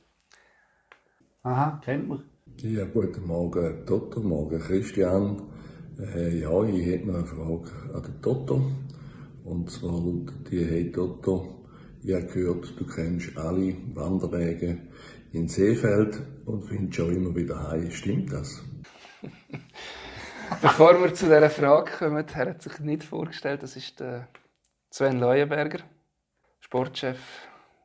[1.43, 2.23] Aha, kennt man.
[2.57, 5.41] Ja, guten Morgen Toto, morgen Christian.
[5.97, 8.61] Äh, ja, ich hätte noch eine Frage an den Toto.
[9.45, 11.63] Und zwar lautet die, hey Toto,
[12.03, 14.88] ich habe gehört, du kennst alle Wanderwege
[15.31, 17.91] in Seefeld und findest schon immer wieder heim.
[17.91, 18.63] Stimmt das?
[20.61, 24.27] Bevor wir zu dieser Frage kommen, er hat sich nicht vorgestellt, das ist der
[24.89, 25.79] Sven Leuenberger,
[26.59, 27.19] Sportchef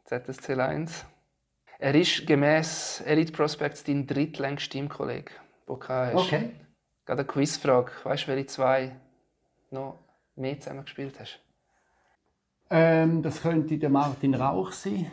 [0.04, 1.04] ZSC Lions.
[1.78, 5.32] Er ist gemäß Elite Prospects dein drittlängster Teamkollege,
[5.68, 6.14] den du hast.
[6.14, 6.50] Okay.
[7.04, 7.92] Gerade eine Quizfrage.
[8.04, 8.96] Weißt du, welche zwei
[9.70, 9.98] noch
[10.36, 11.40] mehr zusammen gespielt hast?
[12.70, 15.10] Ähm, das könnte der Martin Rauch sein.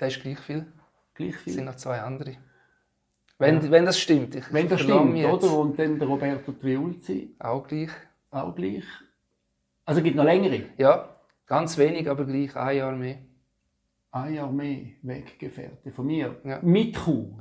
[0.00, 0.66] Der ist gleich viel.
[1.14, 1.52] Gleich Es viel.
[1.54, 2.36] sind noch zwei andere.
[3.38, 4.34] Wenn, wenn das stimmt.
[4.36, 5.58] Ich Wenn das stimmt, oder?
[5.58, 7.90] Und dann der Roberto Triulzi, Auch gleich.
[8.30, 8.84] auch gleich.
[9.84, 10.66] Also es gibt noch längere.
[10.78, 13.18] Ja, ganz wenig, aber gleich ein Jahr mehr.
[14.12, 16.40] Ein Jahr mehr Weggefährte von mir.
[16.44, 16.60] Ja.
[16.62, 17.38] Mit Kuh.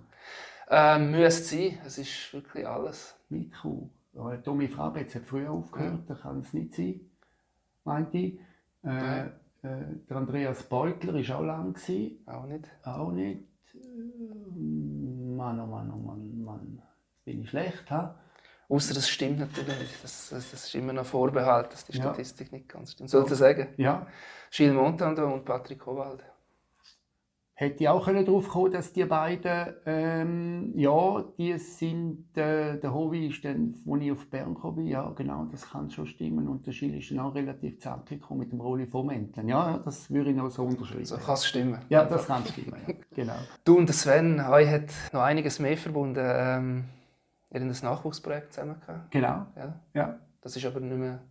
[0.70, 1.78] Ähm, müsste sein.
[1.86, 3.16] Es ist wirklich alles.
[3.30, 3.88] Mit Kuh.
[4.14, 7.02] Ja, Tommy Frabetz hat früher aufgehört, da kann es nicht sein,
[7.84, 8.40] meinte ich.
[8.84, 9.30] Äh, äh,
[10.08, 11.74] der Andreas Beutler war auch lang.
[11.74, 12.20] Gewesen.
[12.28, 12.70] Auch nicht.
[12.84, 13.42] Auch nicht.
[15.38, 16.82] Mann, oh Mann, oh Mann, Mann.
[17.26, 18.16] Bin ich schlecht, ha?
[18.70, 20.04] Außer es stimmt natürlich nicht.
[20.04, 22.04] Das, das, das ist immer noch Vorbehalt, dass die Ja.
[22.04, 23.10] Statistik nicht ganz stimmt.
[23.10, 23.68] Sollte sagen?
[23.78, 24.08] Ja.
[24.52, 26.24] Gilles Montando und Patrick Kowald.
[27.64, 32.94] Hätte ich auch können darauf kommen, dass die beiden, ähm, ja, die sind, äh, der
[32.94, 36.48] Hovi ist dann, als ich auf Bern gekommen bin, ja, genau, das kann schon stimmen.
[36.48, 39.48] Und der Schill ist dann auch relativ zackig gekommen mit dem Rolli vom Entlen.
[39.48, 41.06] Ja, ja, das würde ich noch so unterschreiben.
[41.06, 41.80] So kann es stimmen.
[41.90, 42.94] Ja, das kann stimmen, ja.
[43.16, 43.36] genau.
[43.64, 46.20] Du und der Sven, euch hat noch einiges mehr verbunden.
[46.24, 46.84] Ähm,
[47.52, 49.12] ihr habt ein Nachwuchsprojekt zusammen gehabt.
[49.12, 49.80] Genau, Ja?
[49.94, 50.20] ja.
[50.42, 51.22] Das ist aber nicht mehr.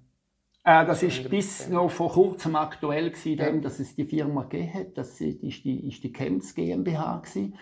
[0.65, 4.75] Äh, das ist bis noch vor kurzem aktuell gewesen, dem, dass es die Firma gegeben
[4.75, 4.99] hat.
[4.99, 7.57] Das ist die, ist die Chems GmbH gewesen,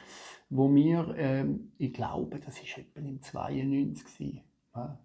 [0.50, 4.40] wo wir, ähm, ich glaube, das ist etwa im 92 gewesen,
[4.74, 4.98] ja,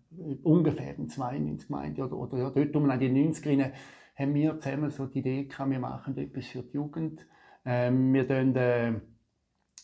[0.44, 3.72] ungefähr im 92 meinte oder, oder ja, dort um die 90er
[4.16, 7.26] haben wir zusammen so die Idee gehabt, wir machen etwas für die Jugend.
[7.66, 8.94] Ähm, wir tun äh,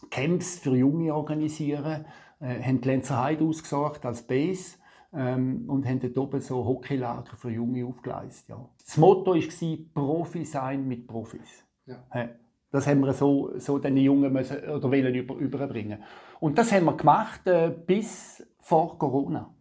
[0.10, 2.06] Camps für Junge organisieren,
[2.40, 4.78] äh, haben die Lenzerheide ausgesucht als Base
[5.14, 8.50] ähm, und haben dort oben so Hockeylager für Junge aufgeleistet.
[8.50, 8.70] Ja.
[8.86, 11.66] Das Motto war Profi sein mit Profis.
[11.86, 12.04] Ja.
[12.14, 12.30] Ja.
[12.72, 16.02] Das haben wir so, so den Jungen müssen, oder wollen über, überbringen.
[16.40, 19.54] Und das haben wir gemacht äh, bis vor Corona.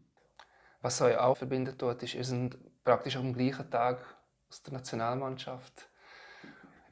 [0.81, 3.99] Was euch auch verbindet dort ist, ihr seid praktisch am gleichen Tag
[4.49, 5.91] aus der Nationalmannschaft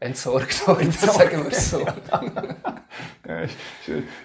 [0.01, 1.87] entsorgt worden, sagen wir es so.
[3.27, 3.59] Äh, ist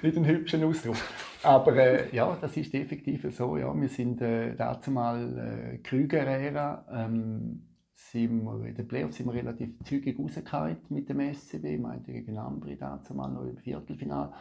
[0.02, 0.96] nicht ein hübscher Ausdruck.
[1.44, 3.58] Aber äh, ja, das ist effektiv so.
[3.58, 3.74] Ja.
[3.80, 6.86] Wir sind äh, dazu mal äh, Krüger-Ära.
[6.92, 11.64] Ähm, sind wir, in den Playoffs sind wir relativ zügig rausgefallen mit dem SCB.
[11.66, 14.34] Ich meinte gegen Ambri dazu mal noch im Viertelfinale.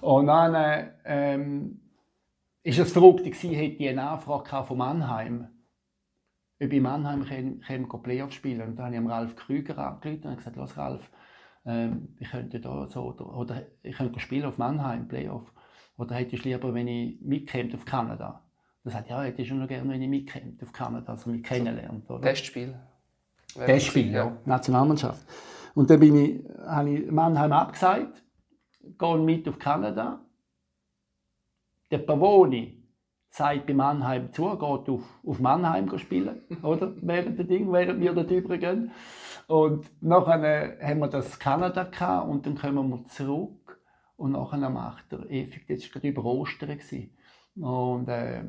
[0.00, 1.80] Und dann äh, ähm,
[2.62, 5.48] ist es verrückt gewesen, hätte ich eine Anfrage von Mannheim
[6.62, 8.62] ob ich in Mannheim käme, käme Playoff spielen.
[8.62, 11.10] Und dann habe ich Ralf Krüger angerufen und gesagt, los Ralf,
[11.64, 15.51] ähm, ich könnte da so, oder, oder ich könnte spielen auf Mannheim, Playoff.
[16.02, 18.42] Oder hättest du lieber, wenn ich mitkäme auf Kanada?
[18.82, 21.44] Das sagt, ja, hätte ich schon noch gerne, wenn ich mitkäme auf Kanada, also mich
[21.44, 22.10] kennenlernt.
[22.10, 22.22] Oder?
[22.22, 22.74] Testspiel.
[23.54, 24.36] Testspiel, ja.
[24.44, 25.24] Nationalmannschaft.
[25.74, 28.20] Und dann bin ich, habe ich Mannheim abgesagt,
[28.98, 30.18] gehe mit auf Kanada.
[31.92, 32.82] Der Pavoni
[33.30, 36.94] sagt bei Mannheim zu, geht auf, auf Mannheim spielen, oder?
[37.00, 38.90] während der Ding, während wir dort übergehen.
[39.46, 43.61] Und nachher haben wir das Kanada gehabt und dann kommen wir zurück
[44.22, 46.78] und nachher macht er effektiv, das war gerade über Ostern.
[46.78, 47.10] Gewesen.
[47.56, 48.44] Und äh,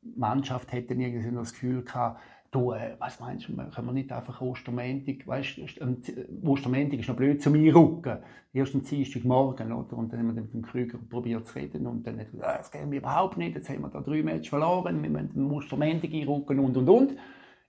[0.00, 3.92] die Mannschaft hätte irgendwie noch das Gefühl gehabt, du, äh, was meinst du, können wir
[3.92, 8.18] nicht einfach Ostermäntig, weißt du, Ostermäntig ist noch blöd zum Einrücken.
[8.54, 9.94] Erst am Dienstagmorgen, oder?
[9.94, 12.60] Und dann haben wir mit dem Krüger probiert zu reden und dann hat er gesagt,
[12.60, 15.50] das geht mir überhaupt nicht, jetzt haben wir da drei Matches verloren, wir müssen den
[15.50, 17.16] Ostermäntig einrücken und und und.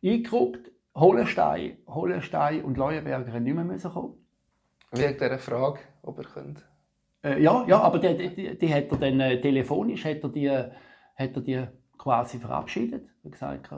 [0.01, 4.13] Eingerückt, Holenstein, Holenstein und Leuenberger nicht mehr müssen kommen.
[4.91, 6.72] Wegen dieser Frage, ob er könnte.
[7.23, 10.49] Äh, ja, ja, aber die, die, die hat er dann äh, telefonisch hat er die,
[10.49, 10.71] hat
[11.17, 11.63] er die
[11.97, 13.05] quasi verabschiedet.
[13.23, 13.69] Er hat gesagt,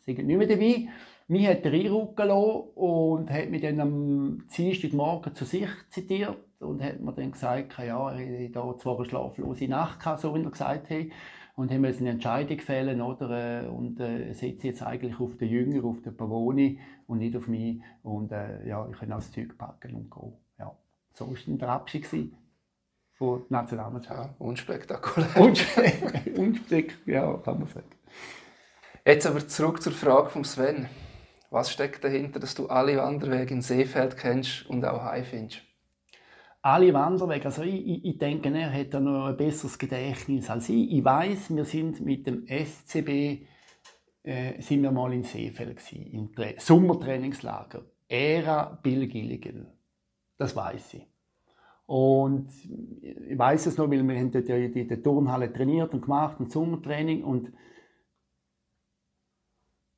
[0.00, 0.88] sie sind nicht mehr dabei.
[1.28, 6.82] Mich hat er einrücken lassen und hat mich dann am Dienstagmorgen zu sich zitiert und
[6.82, 10.50] hat mir dann gesagt, ja, hatte da zwar eine schlaflose Nacht gehabt, so wie er
[10.50, 11.06] gesagt hat,
[11.54, 13.64] und haben eine Entscheidung fällen, oder?
[13.64, 17.46] Äh, und äh, setze jetzt eigentlich auf den Jünger, auf den Pavoni und nicht auf
[17.48, 17.80] mich.
[18.02, 20.32] Und äh, ja, ich kann auch das Zeug packen und gehen.
[20.58, 20.76] Ja.
[21.12, 22.06] So war dann der Abschied
[23.18, 24.30] von Nationalmannschaft.
[24.30, 25.28] Ja, unspektakulär.
[26.36, 27.90] unspektakulär, ja, kann man sagen.
[29.04, 30.88] Jetzt aber zurück zur Frage von Sven.
[31.50, 35.62] Was steckt dahinter, dass du alle Wanderwege in Seefeld kennst und auch heim findest?
[36.62, 37.46] alle Wanderwege.
[37.46, 40.92] Also ich, ich, denke, er hat da noch ein besseres Gedächtnis als ich.
[40.92, 43.46] Ich weiß, wir sind mit dem SCB
[44.24, 47.84] äh, sind wir mal in Seefeld gewesen, im Tra Sommertrainingslager.
[48.08, 49.72] Ära Bill Gilligan.
[50.36, 51.06] Das weiß ich.
[51.88, 52.50] Und
[53.00, 56.50] ich weiß es noch, weil wir in der, in der Turnhalle trainiert und gemacht, ein
[56.50, 57.24] Sommertraining.
[57.24, 57.50] Und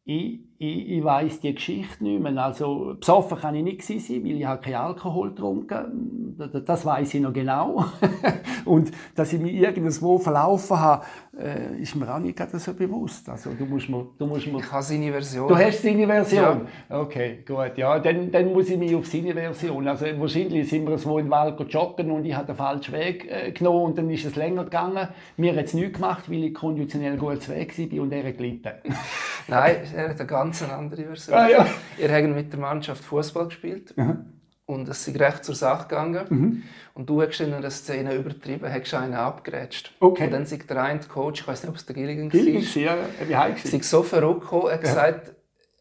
[0.04, 2.36] ich, ich, ich weiß die Geschichte nicht mehr.
[2.36, 6.36] Also, besoffen kann ich nicht sein, weil ich habe keinen Alkohol getrunken.
[6.66, 7.86] Das weiß ich noch genau.
[8.66, 11.06] und dass ich mich irgendwo verlaufen habe,
[11.38, 13.26] äh, ist mir auch nicht so bewusst.
[13.30, 15.48] Also, du musst mir, du musst mir, ich habe seine Version.
[15.48, 16.66] Du hast seine Version?
[16.90, 17.00] Ja.
[17.00, 17.72] Okay, gut.
[17.76, 19.88] Ja, dann, dann muss ich mich auf seine Version.
[19.88, 23.26] Also, wahrscheinlich sind wir so in den Wald joggen und ich habe den falschen Weg
[23.30, 25.08] äh, genommen und dann ist es länger gegangen.
[25.38, 28.72] Mir hat es nichts gemacht, weil ich konditionell gut Weg war und er gelitten.
[29.48, 31.36] Nein, er hat eine ganz andere Version.
[31.36, 31.66] Ah, ja.
[31.98, 33.96] Ihr habt mit der Mannschaft Fußball gespielt.
[33.96, 34.24] Mhm.
[34.66, 36.26] Und es ist recht zur Sache gegangen.
[36.28, 36.62] Mhm.
[36.94, 39.92] Und du hast in einer Szene übertrieben, hast einen abgerätscht.
[39.98, 40.24] Okay.
[40.24, 42.30] Und dann sagt der eine Coach, ich weiß nicht, ob es der Gilligan war.
[42.30, 42.96] Gilligan war, ja.
[43.26, 44.88] Wie heiß Ist so verrückt gekommen, er hat ja.
[44.88, 45.32] gesagt,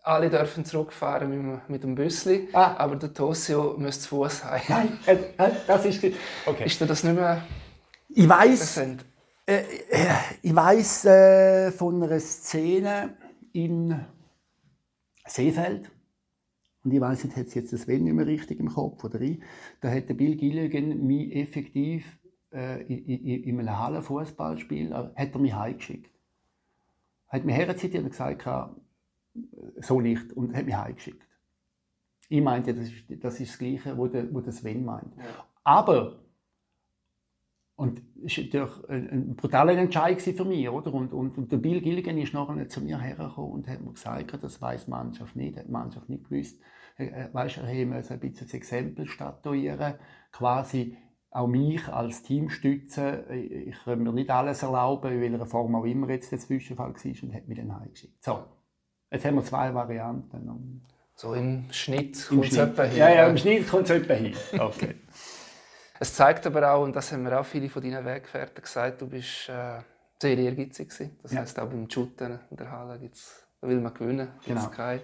[0.02, 2.76] alle dürfen zurückfahren mit dem, mit dem Büssli, ah.
[2.78, 4.62] aber der Tosio müsste zu Fuß haben.
[4.68, 6.04] Nein, äh, äh, das ist...
[6.48, 6.66] Okay.
[6.66, 7.44] Ist dir das nicht mehr
[8.08, 8.96] Ich weiß, äh,
[9.46, 9.64] äh,
[10.42, 13.18] ich weiß äh, von einer Szene
[13.54, 14.00] in
[15.30, 15.92] Seefeld.
[16.84, 19.40] Und ich weiß nicht, hat jetzt das Wenn nicht mehr richtig im Kopf oder ich.
[19.82, 22.20] Da hat der Bill Gilligan mich effektiv
[22.54, 26.12] äh, in, in, in einem Hallenfußballspiel äh, hat er mich heimgeschickt.
[27.28, 28.48] Hat mich herzitiert und gesagt,
[29.78, 31.22] so nicht, und hat mich heimgeschickt.
[32.30, 35.16] Ich meinte, das ist das, ist das Gleiche, was der, der Sven meint.
[35.18, 35.24] Ja.
[35.64, 36.20] Aber
[37.80, 40.68] und das war natürlich ein, brutaler Entscheid für mich.
[40.68, 40.94] Oder?
[40.94, 44.44] Und, und, und der Bill Gilligan ist nachher zu mir hergekommen und hat mir gesagt,
[44.44, 46.60] das weiß die Mannschaft nicht, hat die Mannschaft nicht gewusst.
[46.98, 49.94] Weißt, er musste ein bisschen das Exempel statuieren,
[50.34, 50.98] quasi
[51.32, 53.20] auch mich als Team stützen.
[53.32, 57.24] Ich kann mir nicht alles erlauben, in welcher Form auch immer jetzt der Zwischenfall war
[57.24, 58.22] und hat mich dann heimgeschickt.
[58.22, 58.44] So,
[59.10, 60.82] jetzt haben wir zwei Varianten.
[61.16, 62.98] So im Schnitt kommt es etwa hin.
[62.98, 64.34] Ja, ja, im Schnitt kommt es etwa hin.
[64.60, 64.96] Okay.
[66.00, 69.08] Es zeigt aber auch, und das haben mir auch viele von deinen Weggefährten gesagt, du
[69.08, 69.80] bist äh,
[70.22, 71.20] sehr ehrgeizig gewesen.
[71.22, 71.42] Das ja.
[71.42, 74.70] heisst, auch beim Shooten in der Halle gibt's, da will man gewinnen, gibt es genau.
[74.70, 75.02] keinen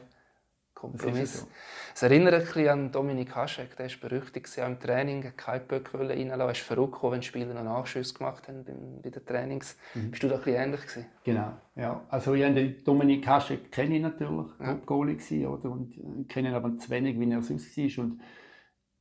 [0.73, 1.39] Kompromiss.
[1.39, 1.47] So.
[1.93, 5.67] Es erinnert ein bisschen an Dominik Haschek, der war berüchtigt auch im Training, hat keinen
[5.67, 8.65] Böck reinlassen, er ist verrückt wenn die Spieler noch Nachschüsse gemacht haben
[9.01, 9.77] bei den Trainings.
[9.95, 10.11] Mhm.
[10.11, 11.05] Bist du da ein bisschen ähnlich gewesen?
[11.23, 12.05] Genau, ja.
[12.09, 14.73] Also ich den Dominik Haschek kenne ich natürlich, ja.
[14.73, 15.71] Top-Goalie oder?
[15.71, 18.03] Und äh, kenne ihn aber zu wenig, wie er sonst war.
[18.03, 18.21] Und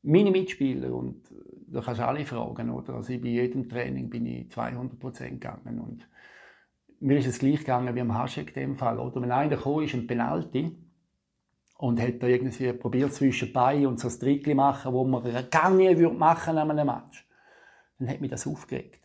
[0.03, 1.23] meine Mitspieler und
[1.75, 2.95] da kannst du alle fragen, oder?
[2.95, 6.09] Also bei jedem Training bin ich 200% gegangen und
[7.01, 9.21] mir ist es gleich gegangen wie am Haschek in dem Fall, oder?
[9.21, 10.77] Wenn einer gekommen ist, ein Penalty
[11.79, 15.71] und hat da irgendwie probiert zwischen Bein und so ein Trickli machen, wo man gar
[15.71, 17.27] nie würde machen an einem Match,
[17.99, 19.04] dann hat mich das aufgeregt.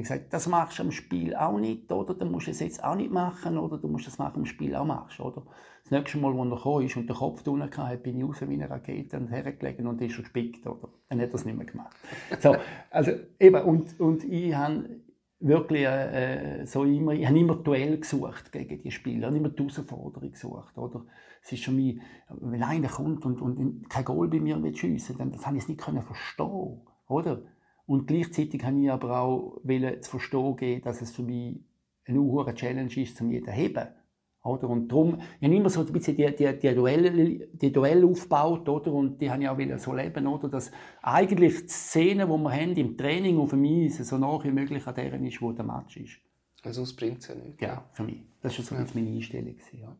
[0.00, 2.14] Ich gesagt, das machst du am Spiel auch nicht, oder?
[2.14, 3.76] Dann musst du es jetzt auch nicht machen, oder?
[3.78, 5.42] Du musst das machen am Spiel auch machen, oder?
[5.82, 8.36] Das nächste Mal, als er gekommen ist und den Kopf unten hatte, bin ich raus
[8.40, 10.88] wie eine Rakete und hergelegt und ist schon gespickt, oder?
[11.08, 11.94] Dann hat er es nicht mehr gemacht.
[12.40, 12.56] so,
[12.90, 14.88] also eben, und, und ich habe
[15.40, 19.48] wirklich äh, so immer, ich habe immer Duell gesucht gegen die Spieler, ich habe immer
[19.48, 21.04] die Herausforderung gesucht, oder?
[21.42, 25.16] Es ist schon wie, wenn einer kommt und, und kein Goal bei mir mit schiessen,
[25.18, 27.42] dann das habe ich es nicht können verstehen, oder?
[27.90, 31.58] Und gleichzeitig habe ich aber auch zu verstehen geben, dass es für mich
[32.04, 33.88] eine hohe Challenge ist, um jeden zu heben.
[34.44, 34.68] Oder?
[34.68, 38.68] Und darum, ich habe immer so ein bisschen die, die, die, Duelle, die Duelle aufgebaut,
[38.68, 38.92] oder?
[38.92, 40.48] Und die habe ich auch so leben, oder?
[40.48, 40.70] Dass
[41.02, 44.86] eigentlich die Szene, die wir haben im Training auf dem Eis, so nah wie möglich
[44.86, 46.20] an der ist, wo der Match ist.
[46.62, 47.60] Also sonst bringt es ja nicht.
[47.60, 48.22] Ja, für mich.
[48.40, 48.86] Das war so ja.
[48.94, 49.56] meine Einstellung.
[49.72, 49.96] Ja.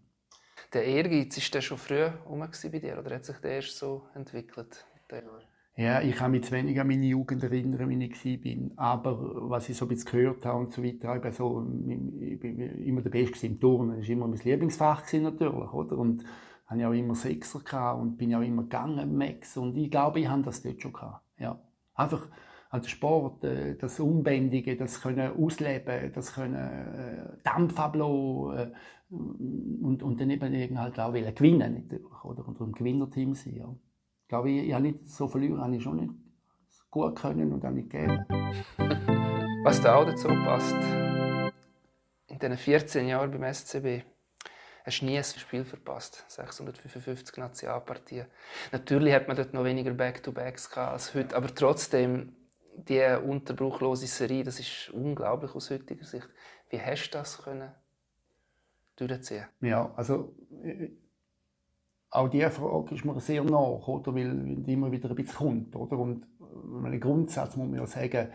[0.73, 4.07] Der Ehrgeiz, war der schon früh herum bei dir, oder hat sich der erst so
[4.15, 4.87] entwickelt?
[5.77, 8.95] Ja, ich kann mich zu wenig an meine Jugend erinnern, wie ich war.
[8.95, 12.59] Aber was ich so ein bisschen gehört habe und so weiter, ich, so, ich bin
[12.59, 13.99] immer der Beste im Turnen.
[13.99, 15.97] Das war immer mein Lieblingsfach natürlich, oder?
[15.97, 16.25] Und
[16.67, 19.57] hatte auch immer Sechser und bin auch immer gegangen Max.
[19.57, 21.25] Und ich glaube, ich habe das dort schon gehabt.
[21.39, 21.59] Ja.
[21.95, 22.29] Einfach
[22.69, 28.71] also Sport, äh, das Unbändige, das können ausleben, das können äh, Dampf ablassen äh,
[29.11, 32.47] und, und dann eben halt auch gewinnen natürlich, oder?
[32.47, 33.57] Und im Gewinnerteam sein.
[33.57, 33.75] Ja
[34.31, 36.15] glaube, ich, ich habe nicht so verlieren, habe ich schon nicht
[36.89, 38.25] gut können und auch nicht gegeben.
[39.65, 40.77] Was da auch dazu passt,
[42.29, 44.05] in diesen 14 Jahren beim SCB
[44.85, 46.25] hast du nie ein Spiel verpasst.
[46.29, 48.27] 655 Nationalpartien.
[48.73, 52.35] Natürlich hat man dort noch weniger Back-to-Backs als heute, aber trotzdem,
[52.77, 56.29] die unterbruchlose Serie, das ist unglaublich aus heutiger Sicht.
[56.71, 57.73] Wie hast du das können
[58.97, 59.47] durchziehen?
[59.61, 60.35] Ja, also
[62.11, 64.15] auch diese Frage ist mir sehr nach, oder?
[64.15, 65.77] weil die immer wieder ein bisschen kommt.
[65.77, 65.99] Oder?
[65.99, 66.27] Und
[66.85, 68.29] einen Grundsatz muss man ja sagen,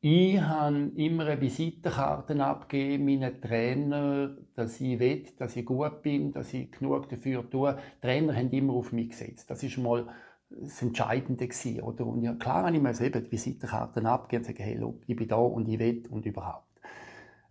[0.00, 6.32] ich habe immer eine Visitenkarte abgegeben meinen Trainer, dass ich will, dass ich gut bin,
[6.32, 7.76] dass ich genug dafür tue.
[7.96, 9.50] Die Trainer haben immer auf mich gesetzt.
[9.50, 10.06] Das ist mal
[10.48, 12.06] das Entscheidende gewesen, oder?
[12.06, 15.16] Und ja, klar habe ich mir eben die Visitenkarten abgegeben und sagen, hey, look, ich
[15.16, 16.80] bin da und ich will und überhaupt.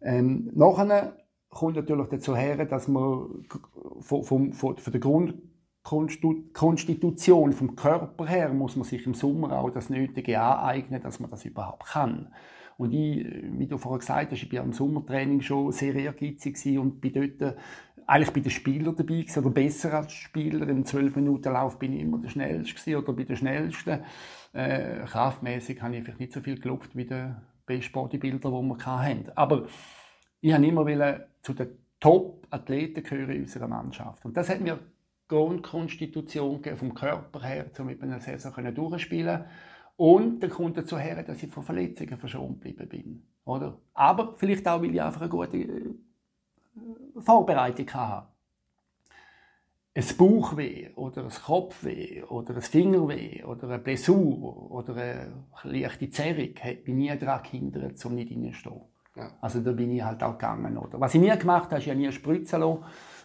[0.02, 1.18] Ähm, nachher
[1.56, 3.46] kommt natürlich dazu her, dass man
[4.02, 5.02] von, von, von, von der
[5.84, 11.32] Grundkonstitution, vom Körper her, muss man sich im Sommer auch das Nötige aneignen, dass man
[11.32, 12.34] das überhaupt kann.
[12.78, 17.00] Und ich, wie du vorher gesagt hast, ich war im Sommertraining schon sehr ehrgeizig und
[17.00, 17.56] bin dort
[18.06, 20.68] eigentlich bei den Spielern dabei gewesen, oder besser als Spieler.
[20.68, 24.02] Im 12-Minuten-Lauf bin ich immer der Schnellste oder bei den Schnellsten.
[24.52, 28.86] Äh, kraftmäßig habe ich vielleicht nicht so viel gelobt wie der beste Bodybuilder, die wir
[28.86, 29.32] hatten.
[29.36, 29.68] Aber
[30.41, 34.26] ich habe immer zu den Top-Athleten gehören in unserer Mannschaft.
[34.26, 34.80] Und das hat mir
[35.28, 39.45] Grundkonstitution vom Körper her, um mit einer Saison durchspielen
[39.98, 43.24] Und dann kommt dazu her, dass ich von Verletzungen verschont geblieben bin.
[43.45, 43.78] Oder?
[43.93, 45.95] Aber vielleicht auch, weil ich einfach eine gute äh,
[47.19, 48.28] Vorbereitung hatte.
[49.98, 56.54] Ein Bauchweh oder ein Kopfweh oder ein Fingerweh oder eine Blessur oder eine leichte Zerrung
[56.60, 58.82] hat mich nie daran gehindert, um nicht reinzustehen.
[59.15, 59.32] Ja.
[59.41, 60.78] Also da bin ich halt auch gegangen.
[60.78, 60.99] Oder?
[60.99, 62.84] Was ich nie gemacht habe, ist ja nie spritzen lassen.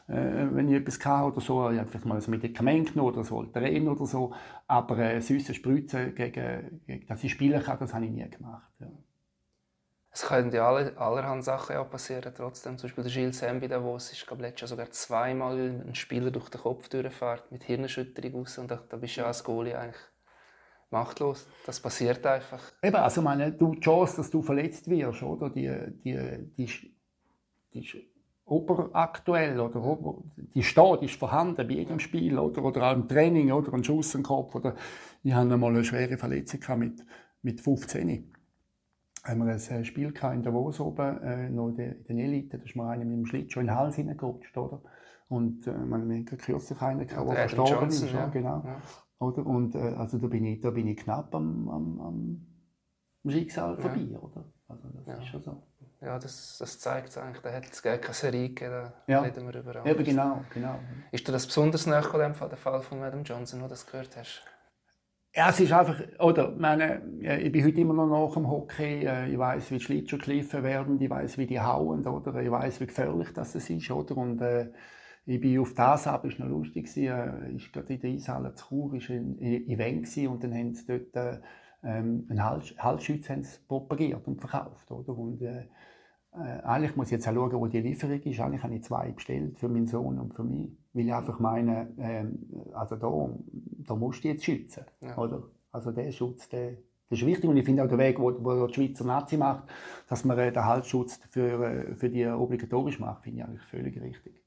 [0.08, 3.22] Äh, wenn ich etwas hatte oder so, ich habe vielleicht mal ein Medikament genommen oder
[3.22, 4.34] so, Voltaren oder so,
[4.66, 8.72] aber äh, süße Spritzen, gegen, gegen, dass ich spielen kann, das habe ich nie gemacht.
[8.80, 8.88] Ja.
[10.12, 12.76] Es können ja alle, allerhand Sachen auch passieren trotzdem.
[12.76, 16.48] Zum Beispiel der Gilles Sembi Davos ist glaube letztes Jahr sogar zweimal ein Spieler durch
[16.48, 20.02] den Kopf durchfährt mit Hirnerschütterung raus und da, da bist du ja als Goalie eigentlich
[20.90, 21.46] machtlos.
[21.66, 22.72] Das passiert einfach.
[22.82, 25.50] Eben, also meine, du, die Chance, dass du verletzt wirst, oder?
[25.50, 25.70] Die,
[26.04, 26.18] die,
[26.56, 26.92] die,
[27.72, 27.96] die ist
[28.44, 30.22] oberaktuell, oder?
[30.54, 32.64] Die steht, ist vorhanden bei jedem Spiel, oder?
[32.64, 33.72] Oder auch im Training, oder?
[33.72, 34.74] Ein Schuss im Kopf, oder?
[35.22, 37.04] Ich hatte einmal eine schwere Verletzung mit,
[37.42, 38.32] mit 15
[39.22, 42.88] haben wir ein Spiel in Davos oben, äh, noch in der Elite, da ist mir
[42.88, 44.82] einer mit dem Schlittschuh in den Hals hineingerutscht, oder?
[45.28, 48.12] Und äh, man, haben kürzlich einen gehabt, der verstorben ist.
[48.12, 48.26] Ja.
[48.28, 48.62] Genau.
[48.64, 48.80] Ja.
[49.20, 49.46] Oder?
[49.46, 53.80] Und äh, also da bin ich, da bin ich knapp am, am, am Schicksal ja.
[53.80, 54.44] vorbei, oder?
[54.66, 55.14] Also das ja.
[55.18, 55.62] ist schon so.
[56.00, 57.42] Ja, das, das zeigt es eigentlich.
[57.42, 59.20] Da hat es gar keine Serie gegeben, da ja.
[59.20, 59.92] reden wir über alles.
[59.92, 60.78] Eben genau, genau.
[61.12, 64.42] Ist dir das besonders nachgekommen, der Fall von Madame Johnson, wo du das gehört hast?
[65.34, 69.30] Ja, es ist einfach, oder, meine, ich bin heute immer noch nach dem Hockey, äh,
[69.30, 72.80] ich weiß, wie die Schlittschuhe geschliffen werden, ich weiß, wie die hauen, oder, ich weiß,
[72.80, 74.72] wie gefährlich das ist, oder, und äh,
[75.26, 78.66] ich bin auf das ab, ist noch lustig gewesen, ich gerade in der Eishalle zu
[78.66, 81.40] Chur, ist ein Event gewesen, und dann haben sie dort äh,
[81.82, 85.16] ähm, einen Hals, Halsschutz haben sie propagiert und verkauft, oder?
[85.16, 85.66] Und äh,
[86.32, 88.40] äh, eigentlich muss ich jetzt auch schauen, wo die Lieferung ist.
[88.40, 91.92] Eigentlich habe ich zwei bestellt für meinen Sohn und für mich, weil ich einfach meine,
[91.98, 92.38] ähm,
[92.72, 93.08] also da,
[93.86, 95.16] da musst du jetzt schützen, ja.
[95.16, 95.42] oder?
[95.72, 96.76] Also der Schutz, der,
[97.08, 99.68] Das ist wichtig und ich finde auch der Weg, wo, wo die Schweizer Nazi macht,
[100.08, 104.00] dass man äh, den Halsschutz für, äh, für die obligatorisch macht, finde ich eigentlich völlig
[104.00, 104.40] richtig.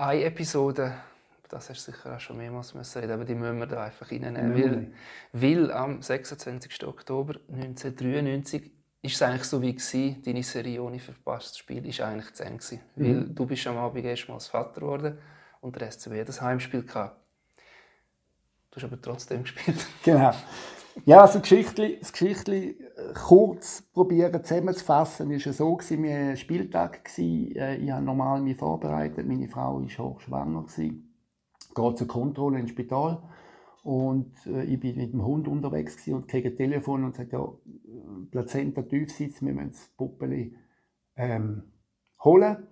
[0.00, 0.94] Eine Episode,
[1.46, 4.54] das hast du sicher auch schon mehrmals reden, aber die müssen wir da einfach reinnehmen.
[4.54, 4.92] Weil,
[5.34, 6.86] weil am 26.
[6.86, 8.70] Oktober 1993
[9.02, 12.56] ist es eigentlich so wie gewesen, deine Serie ohne verpasstes Spiel ist eigentlich zu Ende
[12.56, 12.80] gewesen.
[12.96, 13.04] Mhm.
[13.04, 15.18] Weil du bist am Abend erstmals Vater geworden
[15.60, 17.20] und der SCB das Heimspiel gehabt.
[18.70, 19.86] Du hast aber trotzdem gespielt.
[20.02, 20.32] Genau.
[21.04, 26.36] Ja, also Geschichtli, das Geschichtli äh, kurz probieren zusammenzufassen, ist ja so gewesen, wir ein
[26.36, 31.14] Spieltag gewesen, äh, ich habe normal mich vorbereitet, meine Frau war hochschwanger gewesen,
[31.74, 33.22] geht zur Kontrolle ins Spital
[33.82, 37.32] und äh, ich bin mit dem Hund unterwegs gewesen und kriege ein Telefon und sagt,
[37.32, 37.48] ja,
[38.30, 40.54] Plazenta Tiefsitz, wir müssen das Puppeli
[41.16, 41.62] ähm,
[42.24, 42.66] holen,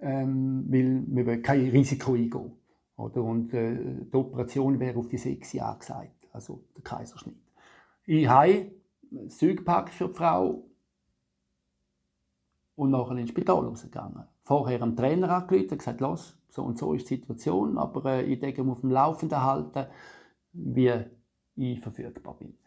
[0.00, 2.52] ähm, weil wir wollen kein Risiko eingehen.
[2.96, 3.22] Oder?
[3.22, 7.49] Und äh, die Operation wäre auf die sechs Jahre gesagt, also der Kaiserschnitt.
[8.12, 8.72] Ich habe
[9.12, 10.64] ein Zeug für die Frau
[12.74, 14.24] und nachher ins Spital rausgegangen.
[14.42, 18.22] Vorher am Trainer angerufen und gesagt, los, so und so ist die Situation, aber äh,
[18.24, 19.86] ich denke, auf dem Laufenden halten,
[20.52, 20.92] wie
[21.54, 22.58] ich verfügbar bin.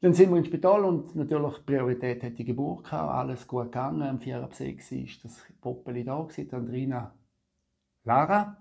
[0.00, 4.02] Dann sind wir ins Spital und natürlich Priorität hat die Geburt gehabt, alles gut gegangen.
[4.02, 7.14] Am 4 ab 6 ist das Poppeli da gewesen, Andrina
[8.02, 8.56] Lara.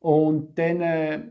[0.00, 1.28] Und dann, äh,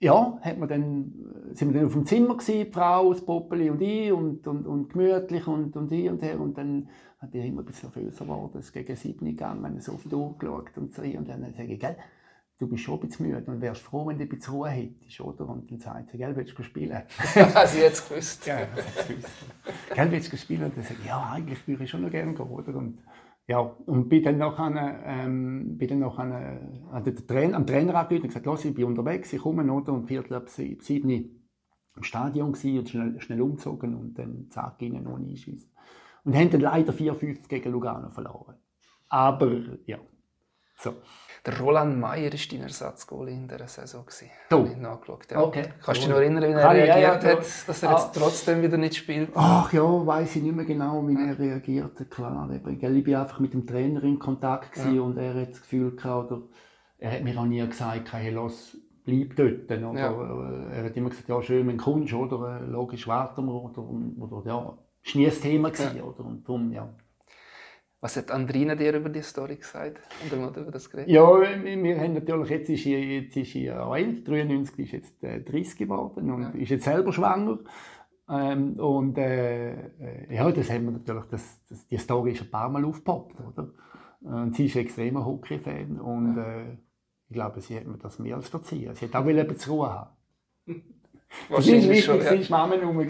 [0.00, 1.12] ja, hat man dann,
[1.52, 4.66] sind wir dann auf dem Zimmer gewesen, die Frau, das Poppeli und ich und, und,
[4.66, 6.40] und gemütlich und, und hier und her.
[6.40, 6.88] Und dann
[7.18, 8.58] hat ich immer ein bisschen nervöser geworden.
[8.58, 11.02] Es ist gegen sieben gegangen, so auf die Uhr geschaut und so.
[11.02, 11.96] Und dann sage ich, gell,
[12.58, 15.20] du bist schon ein bisschen müde und wärst froh, wenn du ein bisschen Ruhe hättest,
[15.20, 15.46] oder?
[15.46, 17.02] Und dann sagt sie, gell, willst du spielen?
[17.34, 18.46] Hast du jetzt gewusst?
[18.46, 19.28] Ja, gewusst.
[19.94, 20.64] gell, willst du spielen?
[20.64, 22.74] Und dann sage ich, ja, eigentlich würde ich schon noch gerne gehen, oder?
[22.74, 22.98] Und
[23.50, 28.28] ja, und bin dann noch an, ähm, bin noch den Trainer, am Trainer angerufen und
[28.28, 29.92] gesagt, los, ich bin unterwegs, ich komme, oder?
[29.92, 35.08] Und viertel ab sieben im Stadion gewesen und schnell, schnell umgezogen und dann zack, innen
[35.08, 35.68] ohne Einschießen.
[36.22, 38.54] Und haben dann leider 4-5 gegen Lugano verloren.
[39.08, 39.98] Aber, ja,
[40.82, 40.94] so.
[41.46, 44.04] Der Roland Meyer war dein Ersatzgoalie in dieser Saison.
[44.50, 44.66] Du?
[44.66, 45.30] Ich nachgeschaut.
[45.30, 45.40] Ja.
[45.40, 45.68] Okay.
[45.82, 48.06] Kannst du dich noch erinnern, wie er Kann reagiert ja, ja, hat, dass er jetzt
[48.08, 48.12] ah.
[48.14, 49.30] trotzdem wieder nicht spielt?
[49.34, 52.10] Ach ja, weiß ich nicht mehr genau, wie er reagiert hat.
[52.10, 55.00] Klar, ich war einfach mit dem Trainer in Kontakt ja.
[55.00, 56.42] und er hat das Gefühl gehabt, oder
[56.98, 58.76] er hat mir auch nie gesagt, hey, los,
[59.06, 59.64] bleib dort.
[59.64, 60.72] Oder, ja.
[60.72, 63.54] Er hat immer gesagt, ja, schön, wenn du kommst, oder, logisch warten wir.
[63.54, 65.70] Oder, oder, ja, das war nie ein Thema.
[65.70, 66.02] Gewesen.
[66.02, 66.94] Oder, und darum, ja.
[68.02, 70.00] Was hat Andrina dir über die Story gesagt?
[70.22, 71.10] Und dann über das geredet?
[71.10, 75.40] Ja, wir haben natürlich, jetzt ist sie, jetzt ist sie alt, 93 ist jetzt äh,
[75.42, 76.48] 30 geworden und ja.
[76.50, 77.58] ist jetzt selber schwanger.
[78.30, 82.50] Ähm, und äh, äh, ja, das haben wir natürlich, das, das, die Story ist ein
[82.50, 83.70] paar Mal aufgepoppt, oder?
[84.22, 86.44] Und sie ist ein extremer Hockey-Fan und ja.
[86.44, 86.76] äh,
[87.28, 88.94] ich glaube, sie hat mir das mehr als verziehen.
[88.94, 90.10] Sie hat auch ein bisschen Ruhe haben.
[91.48, 92.42] Wahrscheinlich sie ist wichtig, ja.
[92.42, 93.06] sie war Mama rum.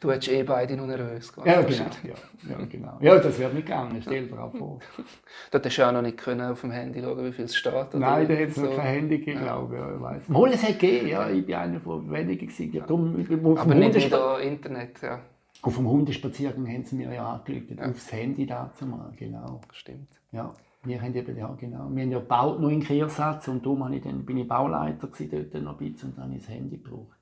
[0.00, 1.48] Du hättest eh beide noch nervös gemacht.
[1.48, 1.84] Ja, genau.
[2.02, 2.98] Ja, ja, genau.
[3.00, 4.78] ja das wäre nicht gegangen, stell dir auch vor.
[5.50, 7.94] Dort hast du auch noch nicht können auf dem Handy schauen, wie viel es steht.
[7.94, 8.62] Nein, da hat es so.
[8.62, 9.56] noch kein Handy gegeben, ja.
[9.56, 10.02] glaube ich.
[10.02, 10.28] Weiss.
[10.28, 12.46] Mal, es hat gegeben, ja, ich bin einer von wenigen.
[12.46, 12.72] Gewesen.
[12.72, 12.86] Ja.
[12.86, 15.20] Darum, Aber nicht wieder Internet, ja.
[15.62, 17.86] Auf dem Hundespaziergang haben sie mir ja angelegt, ja.
[17.86, 19.60] aufs Handy dazu mal, genau.
[19.72, 20.08] Stimmt.
[20.32, 20.54] Ja.
[20.82, 24.02] Wir haben eben, ja genau, wir haben ja gebaut noch in Kehrsatz und darum ich
[24.02, 27.19] dann, bin ich Bauleiter dort noch ein bisschen und dann habe ich das Handy gebraucht.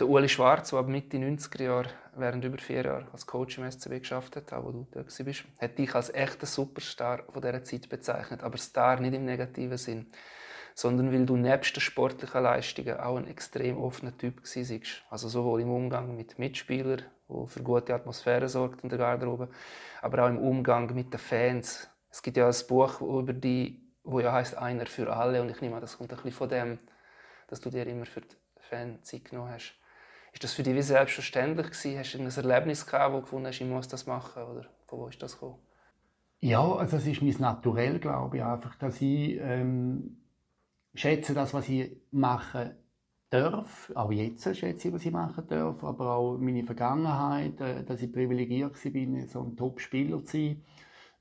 [0.00, 3.70] Der Uli Schwarz, der ab Mitte 90er Jahre während über vier Jahren als Coach im
[3.70, 7.62] SCB geschafft hat, auch wo du da bist, hat dich als echter Superstar von dieser
[7.64, 8.42] Zeit bezeichnet.
[8.42, 10.06] Aber Star nicht im negativen Sinn,
[10.74, 15.02] sondern weil du nebst den sportlichen Leistungen auch ein extrem offener Typ warst.
[15.10, 19.50] Also sowohl im Umgang mit Mitspielern, der für gute Atmosphäre sorgt in der Garderobe,
[20.00, 21.90] aber auch im Umgang mit den Fans.
[22.10, 25.60] Es gibt ja ein Buch über die, wo ja heißt einer für alle und ich
[25.60, 26.78] nehme an, das kommt ein bisschen von dem,
[27.48, 29.79] dass du dir immer für die Fans Zeit genommen hast.
[30.32, 31.98] Ist das für dich selbstverständlich gewesen?
[31.98, 34.42] Hast du ein Erlebnis gehabt, wo du gefunden hast, ich muss das machen?
[34.42, 35.58] Oder von wo ist das gekommen?
[36.40, 40.22] Ja, also es ist mein Naturell, glaube ich, einfach, dass ich ähm,
[40.94, 42.76] schätze das, was ich mache
[43.30, 48.02] darf, auch jetzt schätze ich, was ich machen darf, aber auch meine Vergangenheit, äh, dass
[48.02, 50.64] ich privilegiert war, so ein Top-Spieler zu sein,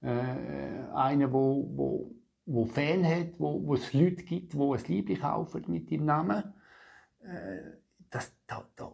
[0.01, 5.19] äh, einer, wo, wo, wo Fan hat, wo, wo es Leute gibt, wo ein Liebling
[5.19, 6.53] kaufen mit dem Namen.
[7.21, 7.77] Äh,
[8.09, 8.91] das, da, da,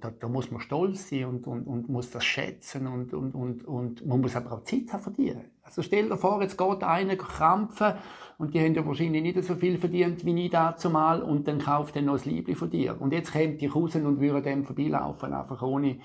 [0.00, 3.64] da, da, muss man stolz sein und, und, und muss das schätzen und, und, und,
[3.64, 5.44] und man muss aber auch Zeit haben verdienen.
[5.62, 7.94] Also stell dir vor, jetzt geht einer krampfen
[8.38, 11.58] und die haben ja wahrscheinlich nicht so viel verdient wie ich dazu mal und dann
[11.58, 13.00] kauft er noch das Liebling von dir.
[13.00, 15.98] Und jetzt kommt ich raus und würde dem vorbeilaufen, einfach ohne,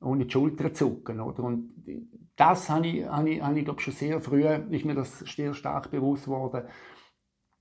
[0.00, 1.20] ohne die Schulter zu zucken.
[1.20, 1.44] Oder?
[1.44, 1.70] Und
[2.36, 5.54] das habe ich, habe ich, habe ich glaube schon sehr früh, ist mir das sehr
[5.54, 6.64] stark bewusst geworden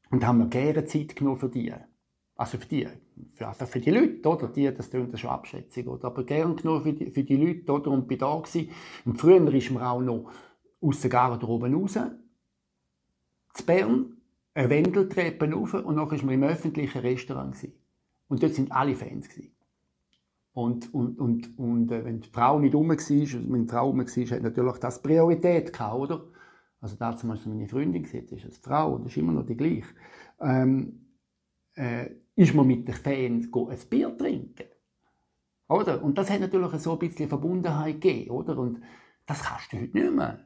[0.09, 1.73] und haben mir gerne Zeit genommen für die.
[2.41, 2.87] Also für die,
[3.35, 4.47] für, also für die Leute, oder?
[4.47, 6.05] Die, das klingt schon Abschätzung, oder?
[6.07, 7.91] Aber gern genug für die, für die Leute, oder?
[7.91, 8.71] Und bin da gewesen.
[9.05, 10.31] Und früher ist man auch noch
[10.81, 11.99] aus der oben raus,
[13.53, 14.17] zu Bern,
[14.55, 17.53] eine Wendeltreppe rauf und dann war man im öffentlichen Restaurant.
[17.53, 17.73] Gewesen.
[18.27, 19.29] Und dort sind alle Fans.
[19.29, 19.51] Gewesen.
[20.53, 23.99] Und, und, und, und äh, wenn die Frau nicht rum war, wenn die Frau rum
[23.99, 26.23] war, hat natürlich das Priorität gehabt, oder?
[26.79, 29.93] Also damals war meine Freundin, jetzt ist es Frau und ist immer noch die gleiche.
[30.39, 31.05] Ähm,
[31.75, 32.09] äh,
[32.41, 34.65] ist man mit den Fans ein Bier trinken.
[35.69, 36.03] Oder?
[36.03, 38.57] Und das hat natürlich so ein bisschen Verbundenheit gegeben, oder?
[38.57, 38.81] Und
[39.27, 40.39] das kannst du heute nicht mehr.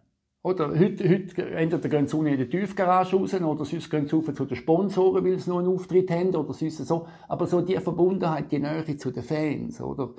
[0.43, 4.45] Oder heute, heute entweder gehen sie in die Tiefgarage raus oder sonst gehen sie zu
[4.45, 7.07] den Sponsoren, weil sie noch einen Auftritt haben oder sonst so.
[7.29, 10.13] Aber so die Verbundenheit, die Nähe zu den Fans, oder?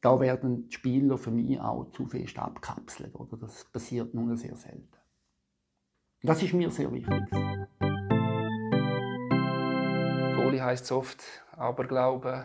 [0.00, 3.36] Da werden die Spieler für mich auch zu fest abkapselt, oder?
[3.36, 4.88] Das passiert nur sehr selten.
[6.22, 7.22] Das ist mir sehr wichtig.
[10.52, 11.22] Goalie heisst oft
[11.56, 12.44] Aberglauben,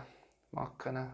[0.51, 1.12] Macken.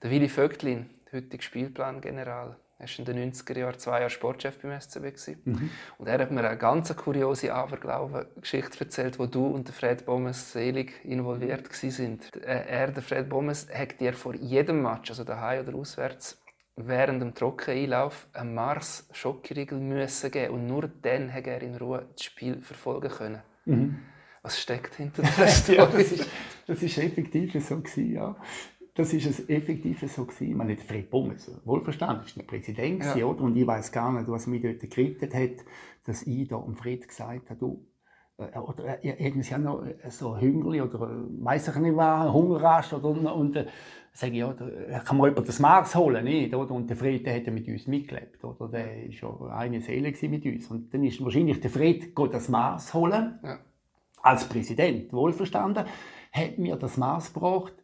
[0.00, 4.80] Der Willi Vögtlin, heutiger Spielplangeneral, er war in den 90er Jahren zwei Jahre Sportchef beim
[4.80, 5.36] SCB.
[5.44, 5.70] Mhm.
[5.98, 11.04] Und er hat mir eine ganz kuriose Aberglauben-Geschichte erzählt, wo du und Fred Bommes selig
[11.04, 12.20] involviert waren.
[12.40, 16.40] Äh, er, der Fred Bommes, hat dir vor jedem Match, also daheim oder auswärts,
[16.76, 22.06] während dem Trockeneinlauf einen Mars Schokoriegel müssen geben und nur dann hat er in Ruhe
[22.12, 23.42] das Spiel verfolgen können.
[23.64, 23.98] Mhm.
[24.42, 25.78] Was steckt hinter der Story?
[25.78, 26.26] ja, das, ist,
[26.66, 28.36] das ist effektiv so gewesen, ja
[28.94, 30.50] das ist es effektiv so gewesen.
[30.50, 33.24] Ich meine, Fred Bommes, wohlverstanden, ist der Präsident ja.
[33.24, 33.42] oder?
[33.42, 35.64] Und ich weiß gar nicht, was mich dort gerettet hat,
[36.04, 37.86] dass ich da um Fred gesagt habe, du,
[38.38, 42.92] äh, oder äh, irgendwie haben noch äh, so Hüngli oder weiß ich nicht was, Hungerrast
[42.92, 43.66] oder und, und äh,
[44.12, 46.72] sage ich, ja, da kann man über das Mars holen, nicht, oder?
[46.72, 48.68] Und der Fred, der hat mit uns mitgelebt, oder?
[48.68, 50.68] Der war ja eine Seele mit uns.
[50.68, 53.58] Und dann ist wahrscheinlich der Fred das Mars holen, ja.
[54.22, 55.84] Als Präsident, wohlverstanden,
[56.32, 57.74] hat mir das Mars gebracht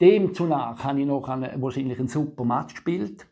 [0.00, 3.26] Demzunach habe ich noch einen, wahrscheinlich einen super Match gespielt.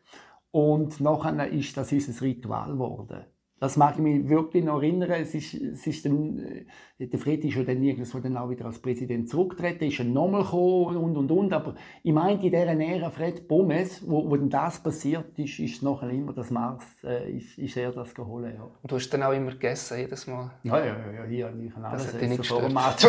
[0.51, 3.25] Und nachher ist das unser Ritual geworden.
[3.59, 5.09] Das mag ich mich wirklich noch erinnern.
[5.11, 6.65] Es ist, es ist dann,
[6.99, 10.43] äh, der Fred ist ja dann irgendwo dann auch wieder als Präsident zurückgetreten, ist nochmal
[10.43, 11.53] gekommen und, und, und.
[11.53, 15.81] Aber ich meine, in dieser Ära Fred Pommes, wo, wo dann das passiert ist, ist
[15.81, 18.53] nachher immer das Mars, äh, ist, ist er das geholt.
[18.53, 18.63] Ja.
[18.63, 20.51] Und du hast dann auch immer gegessen, jedes Mal?
[20.63, 23.07] Ja, ja, ja, hier, ich kann alles das essen vor dem Match.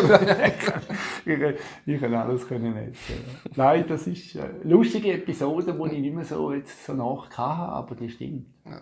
[1.26, 3.14] ich, ich kann alles können essen.
[3.56, 7.72] Nein, das ist eine lustige Episode, die ich nicht mehr so, jetzt so nach hatte,
[7.72, 8.46] aber die stimmt.
[8.64, 8.80] Ja.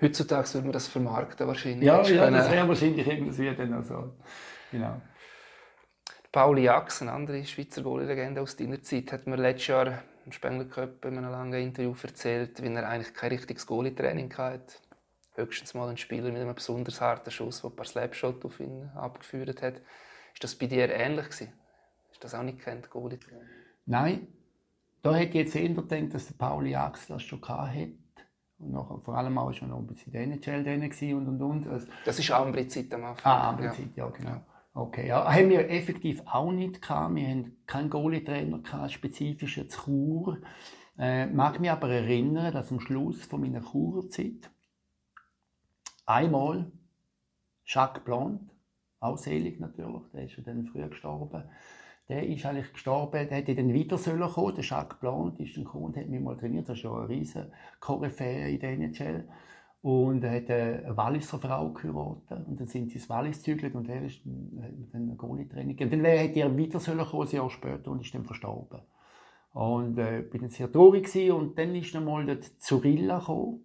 [0.00, 1.86] Heutzutage würde man das vermarkten wahrscheinlich.
[1.86, 4.14] Ja, ja das wäre wahrscheinlich irgendwie dann auch so.
[4.70, 5.00] Genau.
[6.32, 10.66] Pauli Jax, eine andere Schweizer Goalie-Legende aus deiner Zeit, hat mir letztes Jahr im Spengler
[10.66, 14.74] Cup in einem langen Interview erzählt, wie er eigentlich kein richtiges Goalie-Training hatte.
[15.34, 18.90] Höchstens mal ein Spieler mit einem besonders harten Schuss, der ein paar Slapshot auf ihn
[18.94, 19.80] abgeführt hat.
[20.34, 21.52] Ist das bei dir ähnlich gewesen?
[22.12, 23.48] Ist das auch nicht kennt, Goalie-Training?
[23.86, 24.28] Nein.
[25.02, 27.92] Da hätte ich jetzt eher gedacht, dass der Pauli Jax das schon hatte.
[28.58, 31.68] Und nachher, vor allem auch schon noch ein bisschen der NHL drin und und und.
[31.68, 33.32] Also, das war Ambrizid am Anfang.
[33.32, 34.04] Ah, Ambrizid, ja.
[34.04, 34.40] ja, genau.
[34.72, 35.24] Okay, ja.
[35.32, 37.14] Haben wir effektiv auch nicht gehabt.
[37.14, 40.38] Wir haben keinen Goalie-Trainer gehabt, spezifischen zu Chur.
[40.98, 44.50] Äh, mag mich aber erinnern, dass am Schluss von meiner Churzeit
[46.06, 46.70] einmal
[47.66, 48.40] Jacques Blanc,
[49.00, 51.44] auch selig natürlich, der ist ja dann früh gestorben,
[52.08, 54.54] der ist eigentlich gestorben, der hätte dann wieder sollen kommen.
[54.54, 56.68] Der Jacques Blanc ist ein gekommen und hat mich mal trainiert.
[56.68, 59.28] Das ist ja eine riesen Koryphäe in der NHL.
[59.82, 62.46] Und er hat eine Walliser Frau geheiratet.
[62.46, 65.78] Und dann sind sie ins Wallis gezügelt und er ist dann, dann ein Goalie-Training.
[65.80, 68.80] Und dann hätte er wieder sollen kommen, ein Jahr später, und ist dann verstorben.
[69.52, 71.32] Und äh, bin dann sehr traurig gewesen.
[71.32, 73.62] Und dann ist dann mal der Zurilla gekommen,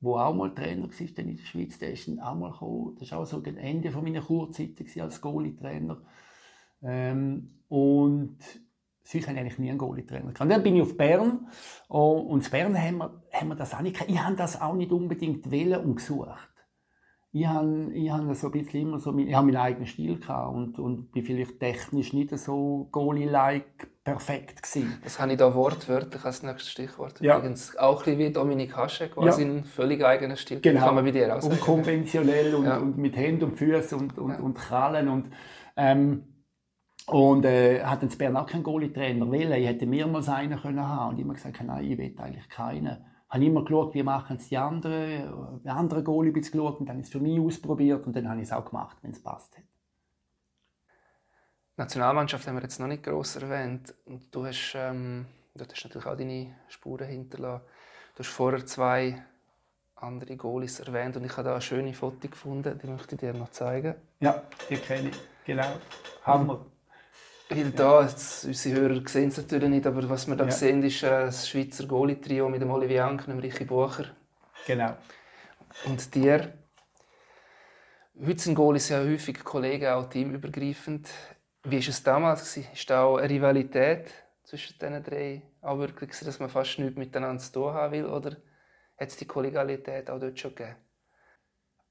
[0.00, 1.78] wo auch mal Trainer war in der Schweiz.
[1.78, 2.96] Der ist dann auch mal gekommen.
[2.98, 6.00] Das war auch so das Ende meiner Kurzeit als Goalie-Trainer.
[6.82, 8.38] Ähm, und
[9.14, 10.50] habe ich eigentlich nie einen Goalie-Trainer gehabt.
[10.50, 11.48] Dann bin ich auf Bern
[11.88, 14.02] oh, und in Bern haben wir, haben wir das auch nicht.
[14.06, 16.48] Ich habe das auch nicht unbedingt wählen und gesucht.
[17.32, 20.52] Ich habe, ich habe so ein bisschen immer so, ich habe meinen eigenen Stil gehabt
[20.52, 24.98] und, und bin vielleicht technisch nicht so Goalie-like perfekt gewesen.
[25.04, 27.20] Das habe ich da wortwörtlich als nächstes Stichwort.
[27.20, 27.38] Ja.
[27.38, 29.48] Übrigens auch ein wie Dominik Haschek, quasi ja.
[29.48, 30.60] einen völlig eigenen Stil.
[30.60, 30.86] Genau.
[30.86, 32.78] Kann man bei dir auch Unkonventionell und, ja.
[32.78, 35.30] und mit Händen und Füßen und, und, und Krallen und
[35.76, 36.29] ähm,
[37.10, 39.52] und äh, hat in Bern auch keinen Goalie-Trainer wollen.
[39.52, 41.16] Ich hätte mehrmals einen können haben.
[41.16, 43.04] Und habe gesagt, nein, ich will eigentlich keinen.
[43.26, 45.60] Ich habe immer geschaut, wie machen es die anderen.
[45.64, 48.40] Die anderen Goalie ein geschaut und dann ich es für mich ausprobiert und dann habe
[48.40, 49.64] ich es auch gemacht, wenn es passt hat.
[51.76, 53.94] Nationalmannschaft haben wir jetzt noch nicht gross erwähnt.
[54.04, 57.64] Und du hast, ähm, du hast natürlich auch deine Spuren hinterlassen.
[58.14, 59.22] Du hast vorher zwei
[59.96, 63.34] andere Goalies erwähnt und ich habe da ein schönes Foto gefunden, die möchte ich dir
[63.34, 63.94] noch zeigen.
[64.20, 65.20] Ja, die kenne ich.
[65.44, 65.72] genau.
[66.24, 66.66] Hammer.
[67.52, 70.50] Weil da, jetzt, unsere Hörer sehen es natürlich nicht, aber was wir da ja.
[70.52, 74.04] sehen, ist äh, das Schweizer Goalie-Trio mit dem Olivier Ank und dem Richie Bucher.
[74.68, 74.96] Genau.
[75.84, 76.52] Und dir,
[78.24, 81.08] heute sind Goalies ja häufig Kollegen, auch teamübergreifend.
[81.64, 82.56] Wie war es damals?
[82.56, 84.12] War da auch eine Rivalität
[84.44, 85.42] zwischen diesen drei?
[85.60, 88.06] Auch wirklich, dass man fast nichts miteinander zu tun haben will?
[88.06, 88.36] Oder
[88.96, 90.76] hat es die Kollegialität auch dort schon gegeben?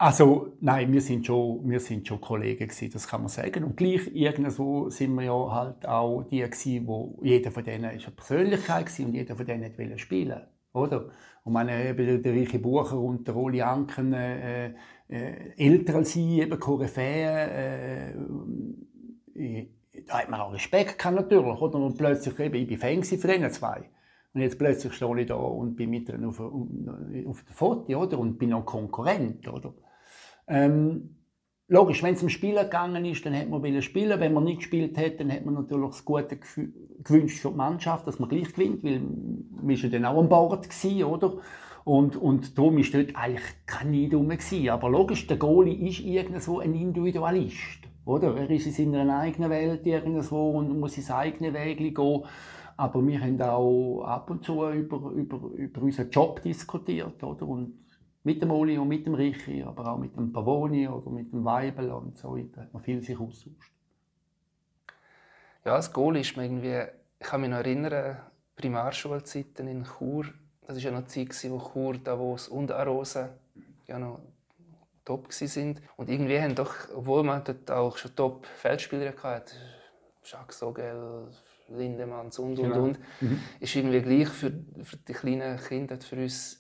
[0.01, 3.65] Also nein, wir sind schon, wir sind schon Kollegen gewesen, das kann man sagen.
[3.65, 8.05] Und gleich irgendwo sind wir ja halt auch die gewesen, wo jeder von denen ist
[8.05, 10.41] eine Persönlichkeit gewesen und jeder von denen wollte spielen,
[10.71, 11.09] oder?
[11.43, 14.73] Und meine eben der Reiche Bucher und der Oli Anken äh,
[15.09, 18.15] äh, älter als sie, eben Koryphäen,
[19.35, 19.67] äh,
[20.07, 21.77] da hat man auch Respekt gehabt, natürlich, oder?
[21.77, 23.89] Und plötzlich eben, ich bin Fan von diesen zwei.
[24.33, 28.17] Und jetzt plötzlich stehe ich da und bin mit ihnen auf, auf der Foto, oder?
[28.17, 29.73] Und bin auch Konkurrent, oder?
[30.49, 31.15] Ähm,
[31.67, 34.19] logisch, wenn es um Spielen gegangen ist, dann hätte man spielen.
[34.19, 36.37] Wenn man nicht gespielt hat, dann hat man natürlich das Gute
[37.03, 39.01] gewünscht für die Mannschaft, dass man gleich gewinnt, weil
[39.61, 41.37] man ja dann auch an Bord gewesen, oder?
[41.85, 44.69] Und, und darum war dort eigentlich kein Neid.
[44.69, 48.35] Aber logisch, der Goalie ist irgendwo ein Individualist, oder?
[48.35, 52.23] Er ist in seiner eigenen Welt irgendwo und muss sein eigenes Weg gehen.
[52.77, 57.47] Aber wir haben auch ab und zu über, über, über unseren Job diskutiert, oder?
[57.47, 57.73] Und
[58.30, 61.43] mit dem Oli und mit dem Richi, aber auch mit dem Pavoni oder mit dem
[61.43, 62.61] Weibel und so weiter.
[62.61, 63.73] Hat man viel sich austauscht.
[65.65, 66.84] Ja, das Goal ist mir irgendwie,
[67.19, 68.17] ich kann mich noch erinnern,
[68.55, 70.25] Primarschulzeiten in Chur.
[70.61, 73.30] Das war ja noch die Zeit, wo Chur, Davos und Arosa
[73.88, 74.19] ja noch
[75.05, 75.82] top sind.
[75.97, 79.55] Und irgendwie haben doch, obwohl man dort auch schon Top-Feldspieler hatte,
[80.23, 81.30] Jacques Sogel,
[81.69, 82.84] Lindemanns und, und, genau.
[82.84, 83.39] und, mhm.
[83.59, 84.51] ist irgendwie gleich für,
[84.84, 86.59] für die kleinen Kinder, für uns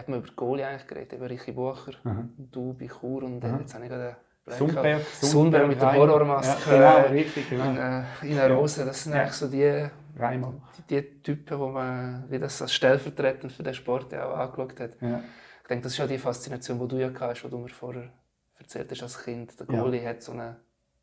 [0.00, 2.34] hat man über Goalie eigentlich geredet, über Richie Bucher, mhm.
[2.36, 3.60] du bei Chur und mhm.
[3.60, 7.70] jetzt habe ich gerade Sundberg, Sundberg mit der Horrormaske ja, genau, richtig, genau.
[7.70, 8.84] in, äh, in einer Rose.
[8.84, 9.20] Das sind ja.
[9.20, 9.88] eigentlich so die,
[10.18, 10.42] die,
[10.88, 15.00] die Typen, die man wie das als stellvertretend für den Sport auch angeschaut hat.
[15.00, 15.22] Ja.
[15.62, 18.10] Ich denke, das ist ja die Faszination, die du ja hast, die du mir vorher
[18.58, 19.58] erzählt hast als Kind.
[19.60, 20.10] Der Goalie ja.
[20.10, 20.56] hat so eine,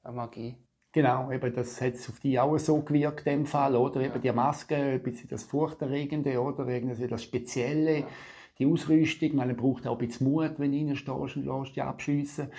[0.03, 0.57] eine Magie.
[0.91, 4.01] Genau, eben das hat auf die auch so gewirkt, dem Fall, oder?
[4.01, 6.67] Eben die Maske, ein bisschen das Furchterregende, oder?
[6.67, 8.03] Irgendwie das Spezielle.
[8.59, 9.35] Die Ausrüstung.
[9.35, 12.49] Man braucht auch ein bisschen Mut, wenn du reinstehst und lässt dich abschiessen.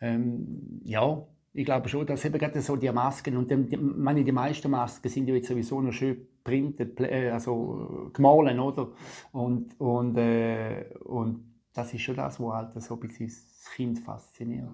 [0.00, 4.32] Ähm, ja, ich glaube schon, dass eben gerade so die Masken und die, meine, die
[4.32, 8.88] meisten Masken sind ja jetzt sowieso noch schön printet, äh, also gemahlen, oder?
[9.32, 13.98] Und, und, äh, und das ist schon das, was halt so ein bisschen das Kind
[13.98, 14.68] fasziniert.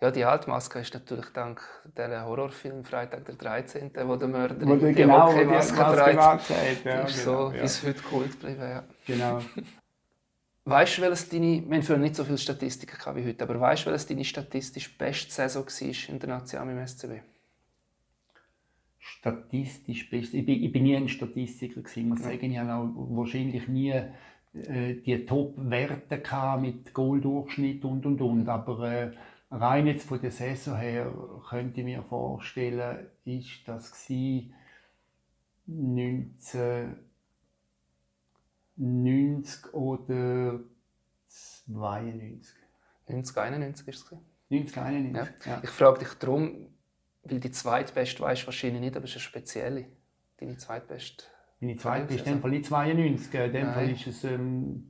[0.00, 1.60] Ja, die Haltmaske ist natürlich dank
[1.96, 7.24] der Horrorfilm Freitag der 13., wo der Mörder wo die genau, Hockeymaske trägt, ja, ist
[7.24, 7.62] genau, so ja.
[7.62, 8.62] bis heute Kult geblieben.
[8.62, 8.84] Ja.
[9.06, 9.40] Genau.
[10.64, 13.84] Weißt du, welches deine, wir haben früher nicht so viele Statistiken wie heute, aber weißt
[13.84, 17.22] du, welches deine statistisch beste Saison war in der Nation im SCB?
[19.00, 20.32] Statistisch best.
[20.34, 22.00] Ich bin, ich bin nie ein Statistiker gewesen.
[22.00, 26.22] Ich muss sagen, ich habe auch wahrscheinlich nie äh, die Top-Werte
[26.60, 28.48] mit Goaldurchschnitt und und und.
[28.48, 29.10] Aber äh,
[29.50, 31.12] rein jetzt von der Saison her
[31.48, 34.08] könnte ich mir vorstellen, ist das
[35.66, 36.96] 19
[38.76, 40.60] 90 oder
[41.28, 42.54] 92?
[43.08, 44.12] 1991 ist es.
[44.50, 45.52] 1991, ja.
[45.52, 45.60] ja.
[45.62, 46.68] Ich frage dich darum,
[47.22, 49.86] weil die zweitbeste weißt du wahrscheinlich nicht, aber es ist eine spezielle.
[50.38, 51.24] Deine zweitbeste.
[51.60, 54.24] Meine zweitbeste ist in dem Fall nicht 92, in dem Fall ist es...
[54.24, 54.88] Ähm,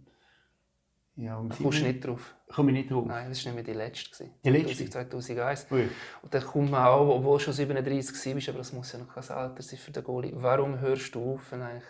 [1.14, 2.34] ja, um da kommst du nicht drauf?
[2.48, 3.04] Komme ich nicht drauf?
[3.06, 4.30] Nein, das war nicht mehr die letzte.
[4.42, 4.88] Die letzte?
[4.88, 5.66] 2001.
[5.70, 5.88] Ui.
[6.22, 9.14] Und dann kommt man auch, obwohl du schon 37 bist, aber das muss ja noch
[9.14, 10.32] kein Alter sein für den Goalie.
[10.34, 11.84] Warum hörst du auf, eigentlich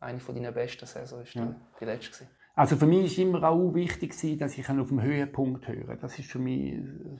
[0.00, 1.54] eine von deinen besten Saisons war ja.
[1.78, 2.26] die letzte.
[2.54, 5.96] Also für mich war immer auch wichtig, dass ich auf dem Höhepunkt höre.
[5.96, 7.18] Das ist für mich äh,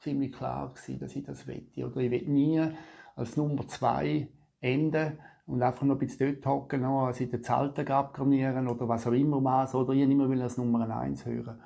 [0.00, 1.86] ziemlich klar, dass ich das wette.
[1.86, 2.62] Oder ich will nie
[3.16, 4.28] als Nummer zwei
[4.60, 9.06] enden und einfach noch ein bisschen dort hocken, als in den Zelten abgranieren oder was
[9.06, 9.74] auch immer was.
[9.74, 11.60] Oder ich immer will als Nummer eins hören.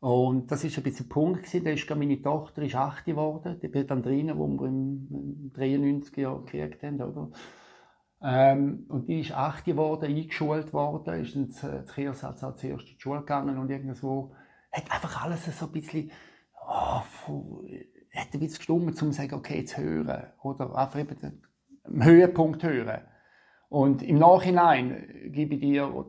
[0.00, 1.64] Und das ist ein bisschen der Punkt gewesen.
[1.64, 3.58] Da ist meine Tochter ist 8 geworden.
[3.60, 7.30] Die bin dann drinnen, wo wir im 93 Jahr gekriegt haben, oder?
[8.22, 13.00] Ähm, und die ist 8 geworden, eingeschult worden, ist ins äh, Kiersatz zuerst in die
[13.00, 14.34] Schule gegangen und irgendwo
[14.72, 16.10] hat einfach alles so ein bisschen,
[16.66, 17.00] oh,
[18.14, 20.26] hat ein bisschen gestummt, um zu sagen, okay, jetzt hören.
[20.42, 23.02] Oder einfach eben den Höhepunkt hören.
[23.68, 26.06] Und im Nachhinein gebe ich dir,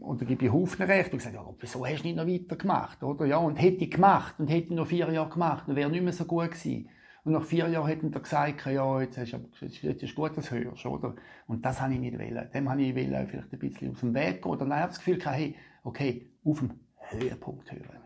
[0.00, 3.02] oder gebe ich Haufen recht, und gesagt, ja, wieso hast du nicht noch weiter gemacht,
[3.02, 3.26] oder?
[3.26, 6.02] Ja, und hätte ich gemacht, und hätte ich noch vier Jahre gemacht, dann wäre nicht
[6.02, 6.88] mehr so gut gewesen.
[7.24, 10.56] Und nach vier Jahren hätten sie gesagt, ja, jetzt, hast, jetzt ist gut, dass du
[10.56, 11.14] hörst, oder?
[11.46, 12.50] Und das habe ich nicht wollen.
[12.52, 14.50] Dem habe ich wollen, vielleicht ein bisschen aus dem Weg gehen.
[14.50, 15.54] Oder dann habe ich das Gefühl, hey,
[15.84, 18.00] okay, auf dem Höhepunkt hören.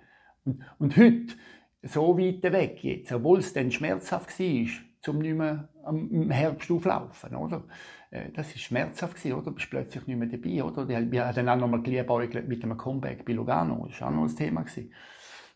[0.45, 1.35] Und, und heute,
[1.83, 4.67] so weit weg jetzt, obwohl es dann schmerzhaft war,
[5.01, 7.65] zum nicht mehr im Herbst auflaufen, oder?
[8.11, 9.45] Äh, das war schmerzhaft, gewesen, oder?
[9.47, 10.89] Du bist plötzlich nicht mehr dabei, oder?
[10.89, 14.13] Wir haben dann auch noch mal geliebäugelt mit einem Comeback bei Lugano, das war auch
[14.13, 14.65] noch ein Thema.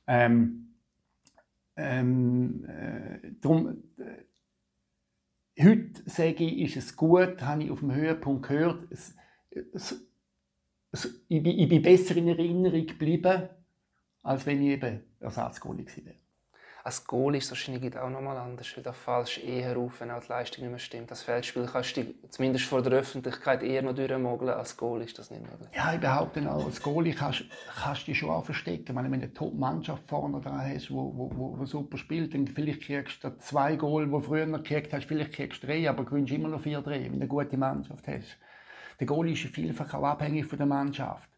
[0.07, 0.68] Ähm,
[1.79, 8.49] ähm, äh, darum, äh, heute sage ich, ist es gut, habe ich auf dem Höhepunkt
[8.49, 9.14] gehört, es,
[9.72, 10.01] es,
[10.93, 13.49] es, ich, bin, ich bin besser in Erinnerung geblieben,
[14.22, 16.28] als wenn ich eben Ersatzgoalie gewesen wäre
[16.85, 20.11] als Goal ist es wahrscheinlich auch nochmal anders, weil da fallst du eher auf, wenn
[20.11, 21.11] auch die Leistung nicht mehr stimmt.
[21.11, 25.31] Das Feldspiel kannst du zumindest vor der Öffentlichkeit eher noch durchmogeln, als Goal ist das
[25.31, 25.68] nicht möglich.
[25.74, 27.45] Ja, ich behaupte auch, als Goalie kannst,
[27.83, 28.95] kannst du dich schon auch verstecken.
[28.97, 33.76] Wenn du eine Top-Mannschaft vorne dran hast, die super spielt, dann vielleicht kriegst du zwei
[33.76, 36.81] Goal, die du früher gekriegt hast, vielleicht kriegst du drei, aber gewinnst immer noch vier
[36.81, 38.39] drei, wenn du eine gute Mannschaft hast.
[39.01, 41.29] Der Goalie ist vielfach auch abhängig von der Mannschaft.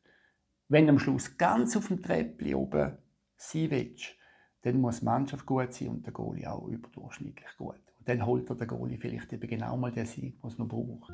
[0.68, 2.98] Wenn du am Schluss ganz auf dem Treppchen oben
[3.36, 4.14] sein willst,
[4.62, 7.80] dann muss die Mannschaft gut sein und der Goalie auch überdurchschnittlich gut.
[7.98, 10.68] Und dann holt er der Goalie vielleicht eben genau mal den Sieg, den er noch
[10.68, 11.12] braucht.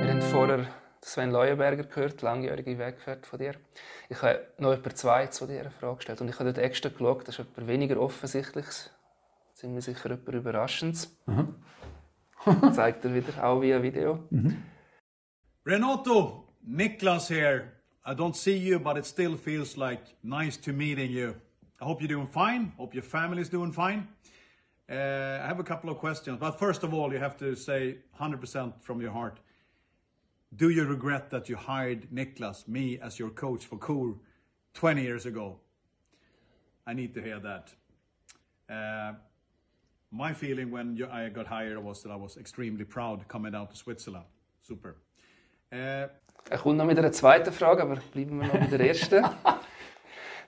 [0.00, 0.66] Wir haben vorher
[1.04, 3.54] Sven Leuenberger gehört, langjährige Weggefährte von dir.
[4.08, 6.88] Ich habe noch etwa zwei zu dir eine Frage gestellt und ich habe dort extra
[6.88, 8.90] geschaut, das ist etwas weniger Offensichtliches,
[9.52, 11.14] ziemlich sicher etwas Überraschendes.
[11.26, 11.54] Mhm.
[12.72, 14.24] Zeigt er wieder, auch via Video.
[14.30, 14.62] Mhm.
[15.66, 17.72] Renato, Niklas here.
[18.06, 21.36] I don't see you, but it still feels like nice to meeting you.
[21.80, 22.74] I hope you're doing fine.
[22.76, 24.08] Hope your family is doing fine.
[24.90, 27.96] Uh, I have a couple of questions, but first of all, you have to say
[28.20, 29.40] 100% from your heart.
[30.54, 34.18] Do you regret that you hired Niklas, me, as your coach for Cool
[34.74, 35.58] 20 years ago?
[36.86, 37.72] I need to hear that.
[38.68, 39.14] Uh,
[40.10, 43.76] my feeling when I got hired was that I was extremely proud coming down to
[43.76, 44.26] Switzerland.
[44.60, 44.96] Super.
[45.72, 46.08] Uh,
[46.50, 49.24] Er kommt noch mit einer zweiten Frage, aber bleiben wir noch bei der ersten.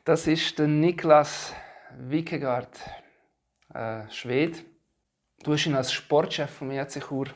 [0.04, 1.52] Das ist der Niklas
[1.98, 2.78] Wickegaard,
[3.74, 4.60] äh, Schwede.
[5.42, 7.26] Du hast ihn als Sportchef vom EC Chur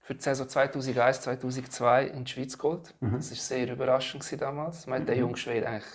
[0.00, 2.94] für die Saison 2001-2002 in die Schweiz geholt.
[3.00, 3.16] Mhm.
[3.16, 4.86] Das war sehr überraschend damals.
[4.86, 5.20] Man hat den mhm.
[5.20, 5.92] jungen Schweden eigentlich,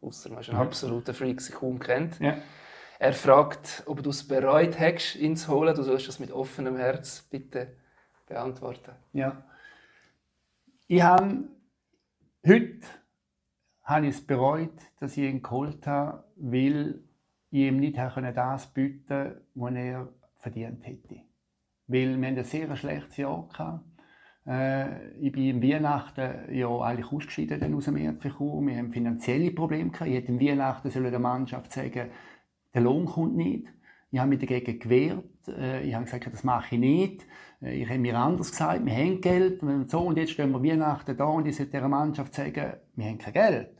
[0.00, 2.20] außer man ist ein absoluter Freak, sich kaum kennt.
[2.20, 2.36] Ja.
[3.00, 5.74] Er fragt, ob du es bereut hast, ihn zu holen.
[5.74, 7.76] Du sollst das mit offenem Herz bitte
[8.28, 8.92] beantworten.
[9.12, 9.42] Ja.
[10.94, 11.48] Ich habe
[12.46, 12.80] heute
[13.82, 17.02] habe ich es bereut, dass ich ihn geholt habe, weil
[17.50, 21.22] ich ihm nicht das bieten konnte, was er verdient hätte.
[21.86, 23.96] Weil wir ein sehr schlechtes Jahr hatten.
[24.46, 29.92] Äh, ich bin im Weihnachten ja eigentlich ausgeschieden aus dem ERC Wir haben finanzielle Probleme
[29.92, 30.10] gehabt.
[30.10, 32.10] Ich hätte im Weihnachten der Mannschaft sagen,
[32.74, 33.66] der Lohn kommt nicht.
[34.12, 35.24] Ich habe mich dagegen gewehrt.
[35.48, 37.26] Äh, ich habe gesagt, das mache ich nicht.
[37.62, 40.00] Äh, ich habe mir anders gesagt, wir haben Geld und so.
[40.00, 43.32] Und jetzt stehen wir Weihnachten da und ich sollte der Mannschaft sagen, wir haben kein
[43.32, 43.70] Geld.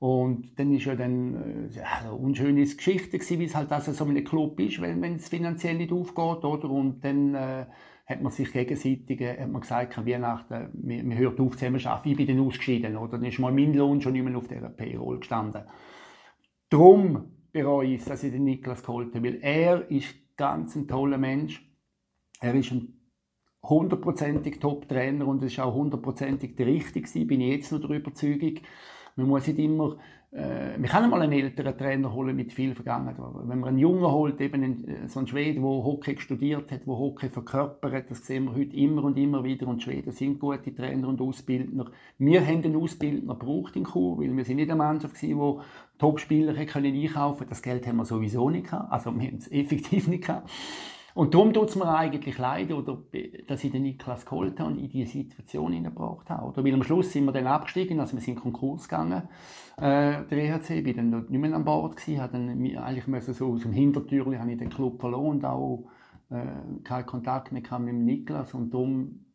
[0.00, 4.04] Und dann ist ja dann äh, ja, eine unschöne Geschichte wie es halt also so
[4.04, 6.70] ein Club ist, wenn, wenn es finanziell nicht aufgeht, oder?
[6.70, 7.66] Und dann äh,
[8.04, 11.88] hat man sich gegenseitig hat man gesagt, an Weihnachten, wir, wir hören auf zusammen zu
[11.88, 12.08] arbeiten.
[12.10, 13.12] Ich bin dann ausgeschieden, oder?
[13.12, 15.62] Dann ist mal mein Lohn schon nicht mehr auf dieser Payroll gestanden.
[16.68, 21.18] Darum bereue es, dass ich den Niklas geholt habe, weil er ist ganz ein toller
[21.18, 21.64] Mensch.
[22.40, 22.98] Er ist ein
[23.62, 28.60] hundertprozentig Top-Trainer und es ist auch hundertprozentig der Richtige bin ich jetzt noch der Überzeugung.
[29.18, 29.96] Man muss nicht immer,
[30.32, 33.16] äh, man kann mal einen älteren Trainer holen mit viel Vergangenheit.
[33.18, 36.86] Wenn man einen Jungen holt, eben einen, äh, so einen Schweden, der Hockey studiert hat,
[36.86, 40.72] der Hockey verkörpert, das sehen wir heute immer und immer wieder und Schweden sind gute
[40.72, 41.86] Trainer und Ausbildner.
[42.18, 45.98] Wir haben einen Ausbildner gebraucht in Chur, weil wir sind nicht eine Mannschaft gewesen, die
[45.98, 48.92] Top-Spieler können Das Geld haben wir sowieso nicht gehabt.
[48.92, 50.48] Also wir haben es effektiv nicht gehabt.
[51.14, 52.98] Und darum tut es mir eigentlich leid, oder,
[53.46, 56.46] dass ich den Niklas geholt habe und in diese Situation hineingebracht habe.
[56.46, 56.64] Oder?
[56.64, 59.22] Weil am Schluss sind wir dann abgestiegen, also wir sind in Konkurs gegangen,
[59.78, 60.78] äh, der EHC.
[60.78, 63.72] Ich war dann dort nicht mehr an Bord, gewesen, habe dann eigentlich so aus dem
[63.72, 65.88] Hintertürchen habe ich den Club verloren und auch
[66.30, 68.54] äh, keinen Kontakt mehr mit dem Niklas.
[68.54, 69.26] Und darum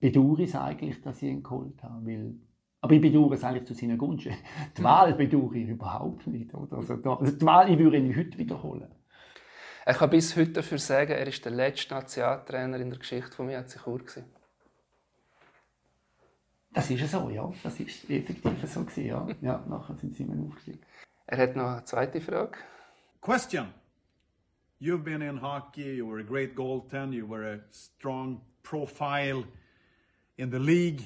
[0.00, 2.06] bedauere ich es eigentlich, dass ich ihn geholt habe.
[2.06, 2.34] Weil
[2.80, 4.28] aber ich bedauere es eigentlich zu seiner Gunst.
[4.76, 6.54] Die Wahl bedauere ich überhaupt nicht.
[6.54, 6.76] Oder?
[6.76, 8.88] Also, die Wahl ich würde ihn heute wiederholen.
[9.90, 13.46] Ich kann bis heute dafür sagen, er ist der letzte Nationaltrainer in der Geschichte von
[13.46, 14.02] mir Chur.
[16.74, 17.50] Das ist so, ja.
[17.62, 19.26] Das ist effektiv so gewesen, ja.
[19.40, 19.64] ja.
[19.66, 20.80] Nachher sind sie immer aufgestiegen.
[21.26, 22.58] Er hat noch eine zweite Frage.
[23.22, 23.72] Question.
[24.78, 25.96] You've been in hockey.
[25.96, 27.16] You were a great goaltender.
[27.16, 29.44] You were a strong profile
[30.36, 31.00] in the league.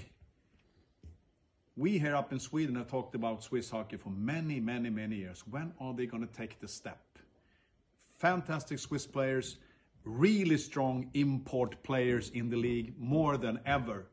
[1.77, 5.45] We here up in Sweden have talked about Swiss hockey for many, many, many years.
[5.49, 6.99] When are they going to take the step?
[8.23, 9.57] Fantastic Swiss players,
[10.05, 14.07] really strong import players in the league more than ever.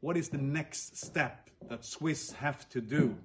[0.00, 3.16] What is the next step that Swiss have to do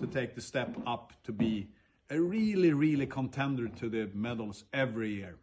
[0.00, 1.68] to take the step up to be
[2.10, 5.36] a really, really contender to the medals every year.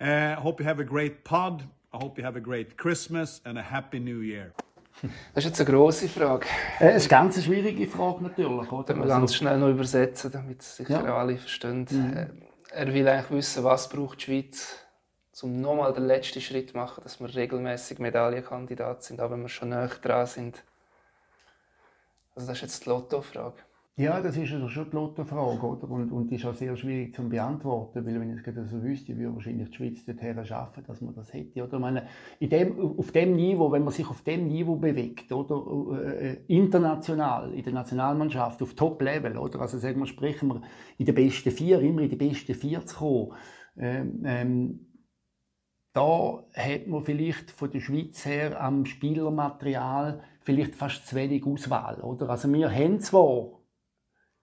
[0.00, 1.64] I uh, hope you have a great pod.
[1.92, 4.52] I hope you have a great Christmas and a happy New Year.
[5.34, 6.46] Das ist jetzt eine grosse Frage.
[6.80, 8.72] Äh, ist eine ganz schwierige Frage natürlich.
[8.72, 8.84] Oder?
[8.84, 11.16] Können wir ganz schnell noch übersetzen, damit sicher ja.
[11.16, 11.86] alle verstehen.
[11.88, 12.47] Mhm.
[12.70, 14.76] Er will eigentlich wissen, was braucht die Schweiz,
[15.40, 19.48] um nochmal den letzten Schritt zu machen, dass wir regelmäßig Medaillenkandidat sind, auch wenn wir
[19.48, 20.62] schon näher dran sind.
[22.34, 23.67] Also das ist jetzt die Lottofrage.
[23.98, 25.90] Ja, das ist also schon die Lottofrage, oder?
[25.90, 29.18] Und, und die ist auch sehr schwierig zu beantworten, weil wenn ich es so wüsste,
[29.18, 31.78] würde wahrscheinlich die Schweiz dorthin schaffen, dass man das hätte, oder?
[31.78, 32.06] Ich meine,
[32.38, 36.00] in dem, auf dem Niveau, wenn man sich auf dem Niveau bewegt, oder?
[36.00, 39.62] Äh, international, in der Nationalmannschaft, auf Top-Level, oder?
[39.62, 40.62] Also sagen wir, sprechen wir
[40.96, 43.32] in den besten vier, immer in den besten vier zu kommen,
[43.76, 44.86] ähm, ähm,
[45.92, 52.00] da hat man vielleicht von der Schweiz her am Spielermaterial vielleicht fast zu wenig Auswahl,
[52.00, 52.30] oder?
[52.30, 53.57] Also wir haben zwar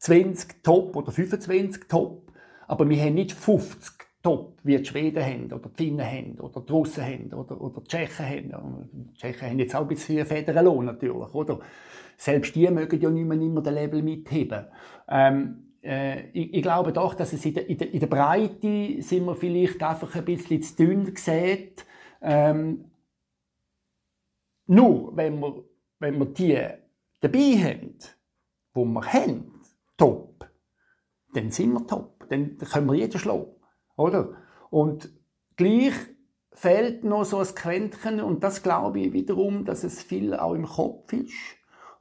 [0.06, 2.32] 20 Top oder 25 Top,
[2.68, 6.62] aber wir haben nicht 50 Top, wie die Schweden haben, oder die Finnen haben, oder
[6.62, 8.90] die Russen haben, oder, oder die Tschechen haben.
[8.92, 11.60] Die Tschechen haben jetzt auch ein bisschen Federlohn natürlich, oder?
[12.18, 14.66] Selbst die mögen ja nicht mehr immer den Level mitheben.
[15.08, 19.02] Ähm, äh, ich, ich, glaube doch, dass es in der, in, der, in der, Breite
[19.02, 21.72] sind wir vielleicht einfach ein bisschen zu dünn gesehen.
[22.22, 22.92] Ähm,
[24.68, 25.64] nur wenn wir,
[26.00, 26.60] wenn wir die
[27.22, 27.96] dabei haben,
[28.76, 29.55] die wir haben,
[29.98, 30.50] top,
[31.34, 32.28] dann sind wir top.
[32.30, 33.56] Dann können wir jeden schlagen.
[33.98, 34.34] Oder?
[34.70, 35.10] Und
[35.56, 35.94] gleich
[36.52, 40.66] fehlt noch so ein Quäntchen, und das glaube ich wiederum, dass es viel auch im
[40.66, 41.34] Kopf ist,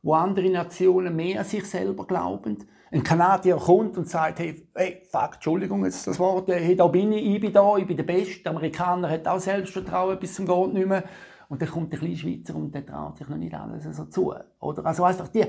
[0.02, 2.66] wo andere Nationen mehr an sich selber glauben.
[2.92, 7.12] Ein Kanadier kommt und sagt, hey, hey fuck, Entschuldigung, jetzt das Wort, hey, da bin
[7.12, 8.44] ich, ich bin da, ich bin der Beste.
[8.44, 11.02] Der Amerikaner hat auch Selbstvertrauen bis zum Gott nicht mehr.
[11.48, 14.34] Und dann kommt der kleine Schweizer und der traut sich noch nicht alles so zu.
[14.60, 14.86] Oder?
[14.86, 15.44] Also einfach die,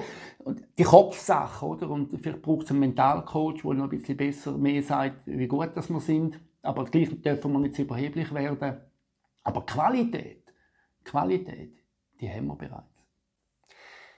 [0.77, 1.89] die Kopfsache, oder?
[1.89, 5.75] Und vielleicht braucht es einen Mentalcoach, der noch ein bisschen besser mehr sagt, wie gut
[5.75, 6.39] dass wir sind.
[6.61, 8.77] Aber gleich dürfen wir nicht zu überheblich werden.
[9.43, 10.43] Aber Qualität,
[11.03, 11.75] Qualität,
[12.19, 12.94] die haben wir bereits.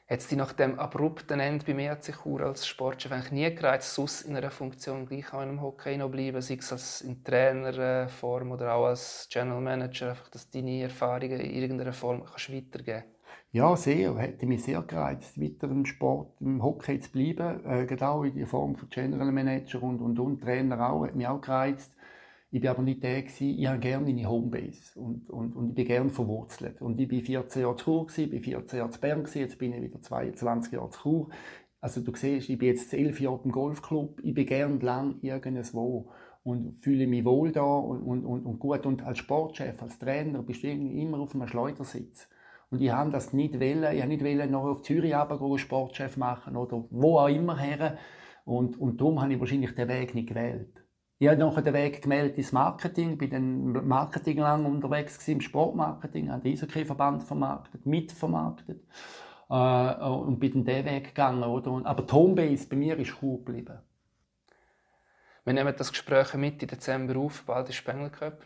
[0.10, 3.93] Hat es dich nach dem abrupten Ende bei mir sich als Sportchef eigentlich nie gereizt,
[3.93, 7.26] sonst in einer Funktion gleich auch in einem Hockey noch bleiben, sei es als in
[7.26, 13.03] Trainerform oder auch als General Manager, einfach, dass deine Erfahrungen in irgendeiner Form kannst weitergeben
[13.51, 14.16] Ja, sehr.
[14.18, 17.66] Hätte mich sehr gereizt, weiter im Sport, im Hockey zu bleiben.
[17.66, 21.05] Äh, genau in der Form von General Manager und, und, und Trainer auch.
[21.05, 21.97] Hat mich auch gereizt.
[22.50, 23.60] Ich war aber nicht der, gewesen.
[23.60, 26.82] ich habe gerne meine Homebase und, und, und ich bin gerne verwurzelt.
[26.82, 29.74] Und ich war 14 Jahre zu Chur, ich war 14 Jahre zu Bern, jetzt bin
[29.74, 31.30] ich wieder 22 Jahre zu Chur.
[31.82, 36.10] Also du siehst, ich bin jetzt 11 Jahre im Golfclub, ich bin gerne lang irgendwo
[36.43, 38.86] und fühle mich wohl da und, und, und, und gut.
[38.86, 42.30] Und als Sportchef, als Trainer bist du immer auf einem Schleudersitz.
[42.70, 46.16] Und ich habe das nicht wollen, ich habe nicht wollen, noch auf Zürich runter Sportchef
[46.16, 47.98] machen oder wo auch immer her.
[48.45, 50.77] Und, und darum habe ich wahrscheinlich den Weg nicht gewählt.
[51.20, 55.41] Ich habe nachher den Weg gemeldet ins Marketing, bin dann Marketing lang unterwegs gewesen, im
[55.41, 58.84] Sportmarketing, habe den Eishockey-Verband vermarktet, mitvermarktet
[59.49, 61.43] äh, und bin dann den Weg gegangen.
[61.43, 61.82] Oder?
[61.86, 63.80] Aber die Homebase bei mir ist cool geblieben.
[65.43, 68.45] Wir nehmen das Gespräch Mitte Dezember auf, bald ist Spengler Cup.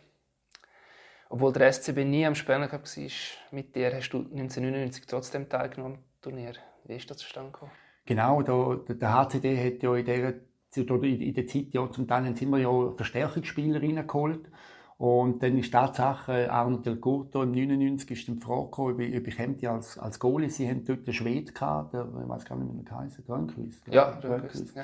[1.29, 3.11] Obwohl der SCB nie am Spengler Cup war,
[3.51, 6.53] mit dir hast du 1999 trotzdem teilgenommen am Turnier.
[6.85, 7.71] Wie ist das zustande gekommen?
[8.05, 10.33] Genau, der, der HCD hat ja in dieser
[10.77, 14.49] in der Zeit ja zum Teil sind wir ja Verstärkungsspieler reingeholt.
[14.97, 18.99] Und dann ist Tatsache, Arno Del Curto im 99 ist dann die Frage gekommen, ob
[18.99, 22.45] ich, ob ich als, als Goalie, sie haben dort einen Schwede gehabt, der, ich weiß
[22.45, 23.87] gar nicht, wie er heißt, Rönnquist.
[23.87, 24.83] Ja, Rönnquist, ja.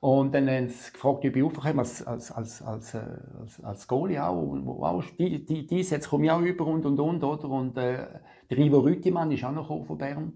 [0.00, 3.02] Und dann haben sie gefragt, ob ich aufkomme als, als, als, als, äh,
[3.40, 4.42] als, als Goalie auch.
[4.42, 7.48] Und, wow, die, die, die jetzt komme ich auch über und und und, oder?
[7.48, 8.08] Und äh,
[8.50, 10.32] der Ivo Rüttimann ist auch noch von Bern.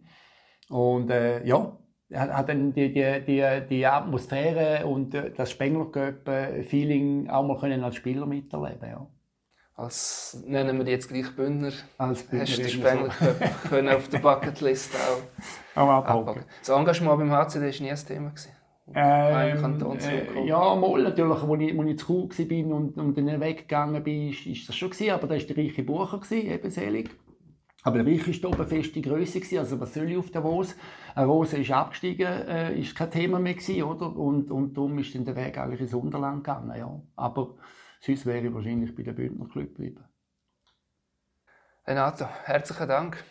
[0.69, 1.77] Und äh, ja,
[2.15, 7.97] hat dann die, die, die, die Atmosphäre und äh, das Spengler-Feeling auch mal können als
[7.97, 9.07] Spieler miterleben ja.
[9.75, 11.73] Als nennen wir die jetzt gleich Bündner.
[11.99, 13.69] Als Bündner Hast du den Spengler so.
[13.69, 16.45] können auf der Bucketlist auch, auch abhaken.
[16.61, 18.31] Das Engagement beim HCD war nie ein Thema.
[18.31, 18.53] Gewesen.
[18.95, 23.41] Ähm, äh, ja, mal natürlich, als ich, als ich zu cool war und, und dann
[23.41, 26.71] weggegangen bin, ist, ist das schon gewesen, aber da war der reiche Bucher, gewesen, eben
[26.71, 27.11] selig.
[27.87, 30.75] Aber der Reich war oben feste Größe, also was soll ich auf der Davos?
[31.15, 34.17] Eine Rose ist abgestiegen, äh, ist kein Thema mehr gewesen, oder?
[34.17, 37.01] Und, und darum ist dann der Weg eigentlich ins Unterland gegangen, ja.
[37.15, 37.55] Aber
[38.01, 40.03] sonst wäre ich wahrscheinlich bei der Bündner Club geblieben.
[41.87, 43.23] Renato, herzlichen Dank.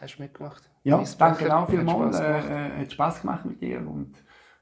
[0.00, 0.70] Hast du mitgemacht?
[0.84, 2.16] Ja, danke auch vielmals.
[2.16, 4.14] Hat Spaß, äh, hat Spaß gemacht mit dir und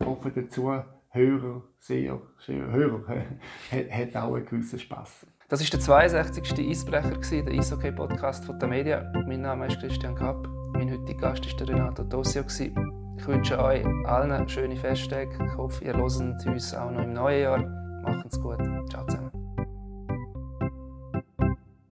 [0.02, 0.72] hoffe dazu,
[1.10, 3.26] Hörer, sehr, sehr Hörer,
[3.70, 5.26] hat auch einen gewissen Spass.
[5.48, 6.68] Das war der 62.
[6.68, 7.12] Eisbrecher,
[7.44, 9.12] der Eishockey-Podcast von der Media.
[9.28, 10.44] Mein Name ist Christian Kapp.
[10.72, 12.42] Mein heutiger Gast war Renato Tosio.
[12.48, 15.30] Ich wünsche euch allen schöne Festtage.
[15.46, 17.58] Ich hoffe, ihr hört uns auch noch im neuen Jahr.
[18.02, 18.58] Macht's gut.
[18.90, 19.25] Ciao zusammen.